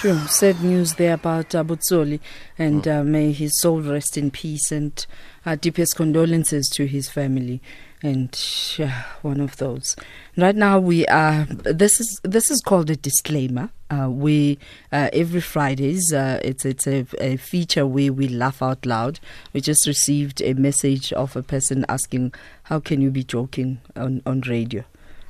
Sure. 0.00 0.18
Sad 0.28 0.62
news 0.62 0.94
there 0.94 1.14
about 1.14 1.54
uh, 1.54 1.64
Butsoli, 1.64 2.20
and 2.58 2.86
uh, 2.86 3.02
may 3.02 3.32
his 3.32 3.58
soul 3.60 3.80
rest 3.80 4.16
in 4.16 4.30
peace. 4.30 4.70
And 4.70 5.04
our 5.44 5.56
deepest 5.56 5.96
condolences 5.96 6.68
to 6.74 6.86
his 6.86 7.08
family. 7.08 7.60
And 8.06 8.30
yeah, 8.78 9.02
one 9.22 9.40
of 9.40 9.56
those. 9.56 9.96
Right 10.36 10.54
now, 10.54 10.78
we 10.78 11.06
are. 11.06 11.44
This 11.46 11.98
is 12.00 12.20
this 12.22 12.50
is 12.50 12.60
called 12.60 12.88
a 12.90 12.94
disclaimer. 12.96 13.70
Uh, 13.90 14.08
we 14.10 14.58
uh, 14.92 15.08
every 15.12 15.40
Fridays. 15.40 16.12
Uh, 16.12 16.38
it's 16.44 16.64
it's 16.64 16.86
a, 16.86 17.04
a 17.18 17.36
feature 17.36 17.84
where 17.86 18.12
we 18.12 18.28
laugh 18.28 18.62
out 18.62 18.86
loud. 18.86 19.18
We 19.52 19.60
just 19.60 19.86
received 19.88 20.40
a 20.40 20.52
message 20.54 21.12
of 21.14 21.34
a 21.36 21.42
person 21.42 21.84
asking, 21.88 22.32
"How 22.64 22.78
can 22.80 23.00
you 23.00 23.10
be 23.10 23.24
joking 23.24 23.80
on 23.96 24.22
on 24.24 24.42
radio?" 24.42 24.84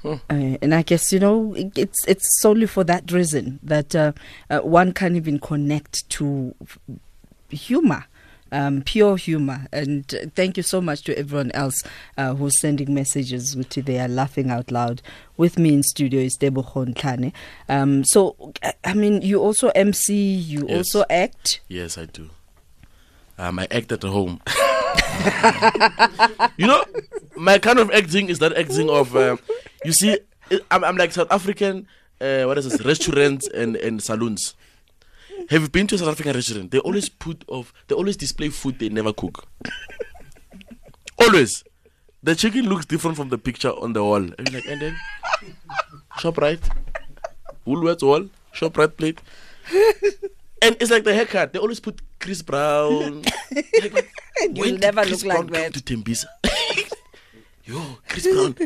Uh, 0.05 0.57
and 0.62 0.75
I 0.75 0.83
guess 0.83 1.12
you 1.12 1.19
know 1.19 1.55
it- 1.55 1.79
it's 1.79 2.05
it's 2.07 2.29
solely 2.43 2.67
for 2.67 2.85
that 2.85 3.11
reason 3.11 3.59
that 3.62 3.95
uh, 3.97 4.12
uh, 4.51 4.59
one 4.61 4.93
can't 4.93 5.17
even 5.17 5.39
connect 5.39 6.09
to 6.11 6.55
humor, 7.49 8.05
um, 8.53 8.83
pure 8.83 9.17
humor. 9.17 9.67
And 9.73 10.13
uh, 10.15 10.27
thank 10.35 10.57
you 10.57 10.63
so 10.63 10.81
much 10.81 11.03
to 11.03 11.19
everyone 11.19 11.51
else 11.53 11.83
uh, 12.17 12.35
who's 12.35 12.61
sending 12.61 12.95
messages 12.95 13.57
with 13.57 13.71
they 13.71 13.99
are 13.99 14.09
laughing 14.09 14.51
out 14.51 14.71
loud. 14.71 15.03
With 15.37 15.59
me 15.59 15.75
in 15.75 15.83
studio 15.83 16.21
is 16.21 16.37
Tebogo 16.39 16.87
Ntlhane. 16.95 17.33
Um, 17.69 18.05
so 18.05 18.53
I- 18.85 18.95
mean, 18.95 19.23
you 19.23 19.41
also 19.41 19.69
MC, 19.71 20.15
you 20.15 20.67
Yes. 20.69 20.77
also 20.79 21.05
act. 21.11 21.61
Yes, 21.69 21.99
I 21.99 22.07
do. 22.07 22.31
Um, 23.39 23.59
I 23.59 23.67
act 23.71 23.93
at 23.93 24.03
home. 24.03 24.41
you 26.57 26.67
know, 26.67 26.85
my 27.37 27.59
kind 27.59 27.79
of 27.79 27.91
acting 27.91 28.29
is 28.29 28.39
that 28.39 28.57
acting 28.57 28.89
of, 28.89 29.15
um, 29.17 29.39
you 29.85 29.93
see, 29.93 30.19
I'm, 30.71 30.85
I'm 30.85 30.97
like 30.97 31.13
South 31.13 31.31
African, 31.31 31.87
uh, 32.21 32.45
what 32.45 32.59
is 32.59 32.69
this, 32.71 32.85
restaurants 32.85 33.49
and, 33.49 33.77
and 33.77 34.03
saloons. 34.03 34.55
Have 35.51 35.63
you 35.63 35.69
been 35.69 35.87
to 35.87 35.95
a 35.95 35.99
South 35.99 36.09
African 36.09 36.35
restaurant? 36.35 36.71
They 36.71 36.79
always 36.79 37.09
put 37.09 37.45
off, 37.49 37.73
they 37.87 37.95
always 37.95 38.17
display 38.17 38.49
food 38.49 38.79
they 38.79 38.89
never 38.89 39.13
cook. 39.13 39.47
always. 41.19 41.65
The 42.23 42.35
chicken 42.35 42.69
looks 42.69 42.87
different 42.87 43.17
from 43.17 43.29
the 43.29 43.39
picture 43.39 43.71
on 43.71 43.93
the 43.93 44.03
wall. 44.03 44.17
And, 44.17 44.53
like, 44.53 44.67
and 44.67 44.81
then, 44.81 44.97
shop 46.19 46.39
right, 46.39 46.61
Woolworths 47.67 48.03
wall, 48.03 48.29
shop 48.53 48.77
right 48.77 48.97
plate. 48.97 49.21
And 50.63 50.77
it's 50.81 50.91
like 50.91 51.05
the 51.05 51.15
haircut. 51.15 51.53
They 51.53 51.59
always 51.59 51.81
put 51.81 52.01
Chris 52.19 52.43
Brown. 52.43 53.23
Like, 53.53 53.93
like, 53.93 54.11
you'll 54.53 54.79
never 54.79 55.03
Chris 55.03 55.23
look 55.23 55.35
like 55.35 55.47
Brown 55.47 55.49
come 55.49 55.73
that. 55.73 55.75
To 55.75 55.81
Tembisa. 55.81 56.25
Yo, 57.65 57.99
Chris 58.09 58.27
Brown. 58.27 58.57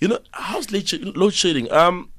You 0.00 0.08
know 0.08 0.18
how's 0.32 0.72
load 0.72 1.34
shedding? 1.34 1.70
Um, 1.70 2.10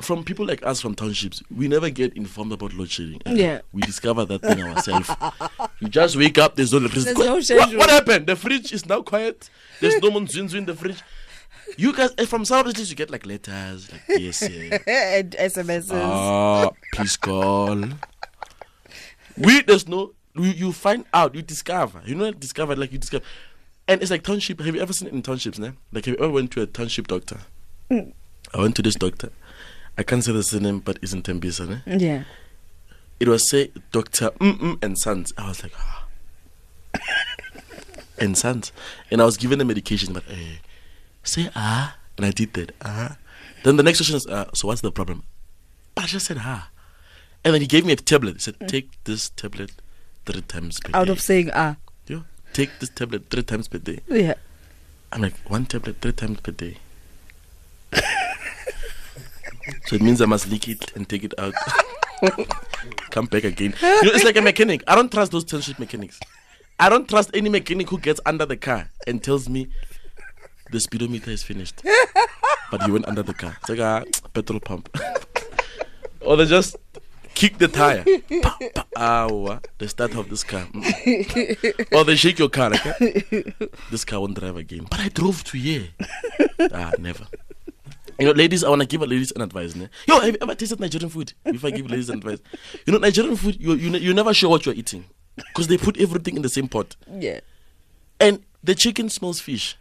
from 0.00 0.24
people 0.24 0.46
like 0.46 0.64
us 0.64 0.80
from 0.80 0.94
townships, 0.94 1.42
we 1.54 1.68
never 1.68 1.90
get 1.90 2.14
informed 2.16 2.52
about 2.52 2.74
load 2.74 2.90
shedding. 2.90 3.20
Yeah. 3.26 3.60
We 3.72 3.82
discover 3.82 4.24
that 4.24 4.40
thing 4.42 4.62
ourselves. 4.62 5.10
you 5.80 5.88
just 5.88 6.16
wake 6.16 6.38
up, 6.38 6.56
there's 6.56 6.72
no 6.72 6.78
electricity. 6.78 7.14
There's 7.22 7.50
no 7.50 7.56
what, 7.56 7.76
what 7.76 7.90
happened? 7.90 8.26
The 8.26 8.36
fridge 8.36 8.72
is 8.72 8.86
now 8.86 9.02
quiet. 9.02 9.48
There's 9.80 10.00
no 10.02 10.10
one 10.10 10.26
monzunzu 10.26 10.54
in 10.54 10.64
the 10.66 10.74
fridge. 10.74 11.02
You 11.76 11.92
guys, 11.94 12.10
eh, 12.18 12.26
from 12.26 12.44
South 12.44 12.66
East, 12.66 12.90
you 12.90 12.96
get 12.96 13.10
like 13.10 13.24
letters, 13.24 13.90
like 13.90 14.02
yes, 14.08 14.42
and 14.42 15.30
SMSs. 15.30 15.90
Ah, 15.92 16.70
please 16.92 17.16
call. 17.16 17.82
We 19.38 19.62
there's 19.62 19.88
no 19.88 20.12
you, 20.34 20.44
you 20.50 20.72
find 20.72 21.04
out, 21.14 21.34
you 21.34 21.42
discover. 21.42 22.02
You 22.04 22.14
know 22.14 22.30
discover 22.32 22.76
like 22.76 22.92
you 22.92 22.98
discover. 22.98 23.24
And 23.88 24.02
it's 24.02 24.10
like 24.10 24.22
township. 24.22 24.60
Have 24.60 24.74
you 24.74 24.82
ever 24.82 24.92
seen 24.92 25.08
it 25.08 25.14
in 25.14 25.22
townships, 25.22 25.58
ne? 25.58 25.72
Like 25.92 26.04
have 26.04 26.14
you 26.14 26.24
ever 26.24 26.32
went 26.32 26.50
to 26.52 26.62
a 26.62 26.66
township 26.66 27.08
doctor? 27.08 27.38
I 27.90 28.58
went 28.58 28.76
to 28.76 28.82
this 28.82 28.94
doctor. 28.94 29.30
I 29.98 30.02
can't 30.02 30.24
say 30.24 30.32
the 30.32 30.42
surname, 30.42 30.80
but 30.80 30.98
it's 31.02 31.12
in 31.12 31.22
Tembisa, 31.22 31.68
ne? 31.68 31.98
yeah. 31.98 32.24
It 33.20 33.28
was 33.28 33.48
say 33.48 33.70
Doctor 33.92 34.30
Mm-mm 34.40 34.82
and 34.82 34.98
Sons. 34.98 35.32
I 35.38 35.48
was 35.48 35.62
like, 35.62 35.72
ah. 35.78 36.08
and 38.18 38.36
Sons. 38.36 38.72
And 39.10 39.20
I 39.22 39.24
was 39.24 39.36
given 39.36 39.58
the 39.58 39.64
medication, 39.64 40.12
but 40.12 40.24
eh, 40.28 40.56
say 41.22 41.48
ah. 41.54 41.96
And 42.16 42.26
I 42.26 42.30
did 42.30 42.54
that. 42.54 42.74
Ah. 42.82 43.16
Then 43.62 43.76
the 43.76 43.82
next 43.82 43.98
question 43.98 44.16
is, 44.16 44.26
uh, 44.26 44.50
so 44.54 44.68
what's 44.68 44.80
the 44.80 44.90
problem? 44.90 45.22
But 45.94 46.04
I 46.04 46.06
just 46.08 46.26
said 46.26 46.38
ah. 46.40 46.70
And 47.44 47.54
then 47.54 47.60
he 47.60 47.66
gave 47.66 47.84
me 47.84 47.92
a 47.92 47.96
tablet. 47.96 48.34
He 48.34 48.38
said, 48.40 48.56
take 48.66 48.90
this 49.04 49.28
tablet 49.30 49.70
three 50.26 50.42
times 50.42 50.80
per 50.80 50.90
day. 50.90 50.98
Out 50.98 51.06
day. 51.06 51.12
of 51.12 51.20
saying 51.20 51.50
ah. 51.54 51.76
Yeah. 52.08 52.20
Take 52.52 52.70
this 52.80 52.90
tablet 52.90 53.30
three 53.30 53.42
times 53.42 53.68
per 53.68 53.78
day. 53.78 54.00
Yeah. 54.08 54.34
I'm 55.12 55.20
like, 55.20 55.34
one 55.48 55.66
tablet 55.66 56.00
three 56.00 56.12
times 56.12 56.40
per 56.40 56.52
day. 56.52 56.78
so 59.86 59.96
it 59.96 60.02
means 60.02 60.20
I 60.20 60.26
must 60.26 60.48
leak 60.48 60.68
it 60.68 60.92
and 60.94 61.08
take 61.08 61.24
it 61.24 61.34
out. 61.38 61.54
Come 63.10 63.26
back 63.26 63.44
again. 63.44 63.74
You 63.82 64.02
know, 64.04 64.10
it's 64.12 64.24
like 64.24 64.36
a 64.36 64.42
mechanic. 64.42 64.82
I 64.86 64.94
don't 64.94 65.10
trust 65.10 65.32
those 65.32 65.44
township 65.44 65.78
mechanics. 65.78 66.18
I 66.78 66.88
don't 66.88 67.08
trust 67.08 67.30
any 67.34 67.48
mechanic 67.48 67.88
who 67.90 67.98
gets 67.98 68.20
under 68.26 68.46
the 68.46 68.56
car 68.56 68.88
and 69.06 69.22
tells 69.22 69.48
me 69.48 69.68
the 70.70 70.80
speedometer 70.80 71.30
is 71.30 71.42
finished. 71.42 71.82
but 72.70 72.86
you 72.86 72.92
went 72.94 73.06
under 73.06 73.22
the 73.22 73.34
car. 73.34 73.56
It's 73.60 73.68
like 73.70 73.78
a 73.78 74.04
petrol 74.32 74.60
pump. 74.60 74.88
or 76.20 76.36
they 76.36 76.46
just 76.46 76.76
kick 77.34 77.58
the 77.58 77.68
tire. 77.68 78.04
Ah, 78.94 79.26
the 79.78 79.88
start 79.88 80.14
of 80.14 80.28
this 80.28 80.44
car. 80.44 80.64
Mm. 80.66 81.96
or 81.96 82.04
they 82.04 82.14
shake 82.14 82.38
your 82.38 82.48
car 82.50 82.70
like 82.70 82.84
this 83.90 84.04
car 84.04 84.20
won't 84.20 84.38
drive 84.38 84.56
again. 84.56 84.86
But 84.88 85.00
I 85.00 85.08
drove 85.08 85.42
to 85.44 85.58
here. 85.58 85.88
ah, 86.72 86.92
never. 86.98 87.26
You 88.18 88.26
know, 88.26 88.32
ladies, 88.32 88.62
I 88.62 88.68
want 88.68 88.82
to 88.82 88.86
give 88.86 89.00
ladies 89.00 89.32
an 89.32 89.42
advice. 89.42 89.74
Ne? 89.74 89.88
Yo, 90.06 90.20
have 90.20 90.32
you 90.32 90.38
ever 90.40 90.54
tasted 90.54 90.78
Nigerian 90.80 91.08
food? 91.10 91.32
If 91.44 91.64
I 91.64 91.70
give 91.70 91.90
ladies 91.90 92.08
an 92.10 92.18
advice, 92.18 92.38
you 92.86 92.92
know, 92.92 92.98
Nigerian 92.98 93.36
food, 93.36 93.56
you 93.60 93.74
you 93.74 93.90
you're 93.98 94.14
never 94.14 94.32
sure 94.34 94.50
what 94.50 94.64
you're 94.66 94.74
eating 94.74 95.04
because 95.36 95.66
they 95.68 95.78
put 95.78 95.98
everything 95.98 96.36
in 96.36 96.42
the 96.42 96.48
same 96.48 96.68
pot, 96.68 96.94
Yeah. 97.18 97.40
and 98.20 98.42
the 98.62 98.74
chicken 98.74 99.08
smells 99.08 99.40
fish. 99.40 99.76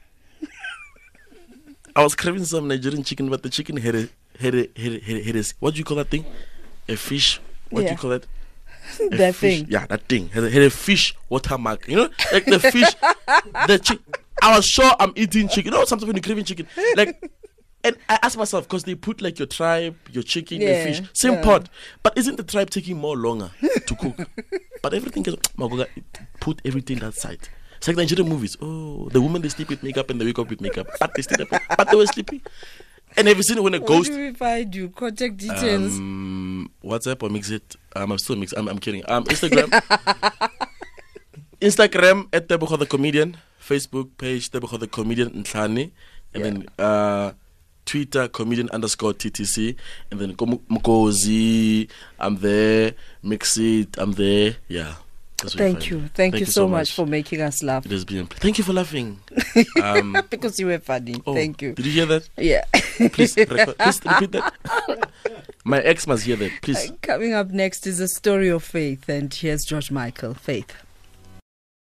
I 1.96 2.04
was 2.04 2.16
craving 2.16 2.46
some 2.46 2.68
Nigerian 2.70 3.04
chicken, 3.04 3.30
but 3.30 3.44
the 3.44 3.50
chicken 3.50 3.76
had 3.78 3.96
a 3.96 4.08
had 4.40 4.56
a 4.56 4.70
had 4.78 4.94
a, 4.94 5.00
had 5.00 5.16
a, 5.18 5.24
had 5.24 5.36
a 5.36 5.44
what 5.60 5.74
do 5.74 5.80
you 5.80 5.84
call 5.84 5.98
that 5.98 6.10
thing? 6.10 6.26
A 6.88 6.96
fish. 6.96 7.40
What 7.70 7.82
do 7.86 7.92
you 7.92 7.98
call 7.98 8.12
that? 8.12 8.26
A 9.00 9.10
that 9.18 9.36
fish- 9.36 9.60
thing. 9.60 9.68
Yeah, 9.70 9.86
that 9.88 10.02
thing. 10.10 10.30
Had 10.30 10.44
a, 10.46 10.50
had 10.50 10.64
a 10.64 10.70
fish 10.70 11.16
watermark. 11.30 11.88
You 11.88 11.96
know, 11.98 12.10
like 12.34 12.46
the 12.46 12.60
fish, 12.60 12.90
the 13.68 13.80
chicken. 13.82 14.04
I 14.42 14.56
was 14.56 14.66
sure 14.66 14.92
I'm 15.00 15.14
eating 15.16 15.48
chicken. 15.48 15.72
You 15.72 15.78
know, 15.80 15.86
sometimes 15.86 16.08
when 16.08 16.16
you're 16.16 16.24
craving 16.24 16.46
chicken, 16.46 16.68
like. 16.96 17.22
And 17.84 17.98
I 18.08 18.20
ask 18.22 18.38
myself 18.38 18.68
because 18.68 18.84
they 18.84 18.96
put 18.96 19.22
like 19.22 19.40
your 19.40 19.48
tribe, 19.48 19.96
your 20.12 20.24
chicken, 20.24 20.62
your 20.62 20.76
fish, 20.84 21.02
same 21.14 21.34
yeah. 21.34 21.42
pot. 21.44 21.70
But 22.04 22.18
isn't 22.18 22.36
the 22.38 22.44
tribe 22.44 22.70
taking 22.70 22.98
more 22.98 23.18
longer 23.18 23.52
to 23.88 23.96
cook? 23.96 24.28
but 24.84 24.94
everything 24.94 25.26
is 25.26 25.36
Magoga 25.58 25.88
put 26.40 26.62
everything 26.64 27.00
that 27.00 27.16
side. 27.16 27.50
It's 27.78 27.88
like 27.88 27.98
Nigerian 27.98 28.30
movies. 28.30 28.58
Oh, 28.62 29.10
the 29.10 29.20
women 29.20 29.42
they 29.42 29.50
sleep 29.50 29.70
with 29.70 29.82
makeup 29.82 30.10
and 30.12 30.22
they 30.22 30.26
wake 30.26 30.38
up 30.38 30.50
with 30.50 30.62
makeup, 30.62 30.88
but 31.00 31.14
they 31.16 31.24
still 31.24 31.46
but 31.50 31.90
they 31.90 31.98
were 31.98 32.06
sleeping. 32.06 32.42
And 33.18 33.28
have 33.28 33.36
you 33.36 33.44
seen 33.44 33.58
it 33.58 33.64
when 33.64 33.74
a 33.74 33.80
ghost? 33.80 34.12
do 34.12 34.18
we 34.18 34.34
find 34.34 34.74
you? 34.74 34.90
Contact 34.90 35.36
details. 35.36 35.98
Um, 35.98 36.72
WhatsApp 36.84 37.24
or 37.24 37.30
mix 37.30 37.50
it. 37.50 37.76
Um, 37.96 38.12
I'm 38.12 38.20
still 38.20 38.36
mix. 38.36 38.54
I'm, 38.54 38.70
I'm 38.70 38.80
kidding. 38.80 39.04
Um, 39.10 39.26
Instagram. 39.26 39.68
Instagram 41.62 42.28
at 42.32 42.48
Tebogo 42.48 42.78
the 42.80 42.86
comedian. 42.86 43.38
Facebook 43.62 44.10
page 44.18 44.50
Tebogo 44.50 44.80
the 44.80 44.88
comedian 44.88 45.30
Ntlhane, 45.44 45.92
and 46.34 46.44
then 46.44 46.66
uh, 46.80 47.32
Twitter 47.92 48.30
comedian 48.30 48.70
underscore 48.70 49.12
TTC, 49.14 49.76
and 50.12 50.20
then 50.22 50.34
Ko- 50.38 50.62
Mkozi. 50.70 51.90
I'm 52.18 52.38
there. 52.38 52.94
Mix 53.22 53.58
it. 53.58 53.98
I'm 53.98 54.14
there. 54.14 54.56
Yeah. 54.70 54.94
That's 55.38 55.58
where 55.58 55.66
Thank 55.68 55.80
find 55.80 55.92
you. 55.92 56.10
Thank, 56.14 56.40
you 56.40 56.46
so 56.46 56.70
much 56.70 56.94
for 56.94 57.06
making 57.06 57.42
us 57.42 57.62
laugh. 57.62 57.86
It 57.86 57.92
has 57.92 58.06
been. 58.06 58.28
Thank 58.28 58.60
you 58.60 58.64
for 58.64 58.72
laughing. 58.72 59.20
Um, 59.82 60.16
because 60.30 60.58
you 60.60 60.68
were 60.68 60.80
funny. 60.80 61.16
oh, 61.26 61.34
Thank 61.34 61.62
you. 61.62 61.74
Did 61.74 61.86
you 61.86 61.92
hear 61.92 62.06
that? 62.06 62.30
Yeah. 62.38 62.64
Please, 63.12 63.36
record, 63.36 63.78
please 63.80 64.00
repeat 64.06 64.32
that. 64.32 65.10
My 65.66 65.80
ex 65.82 66.08
must 66.08 66.24
hear 66.24 66.38
that. 66.38 66.52
Please. 66.62 66.94
Coming 67.02 67.34
up 67.34 67.50
next 67.50 67.86
is 67.88 68.00
a 68.00 68.08
story 68.08 68.48
of 68.48 68.64
faith, 68.64 69.10
and 69.10 69.34
here's 69.34 69.66
George 69.66 69.92
Michael. 69.92 70.34
Faith. 70.34 70.72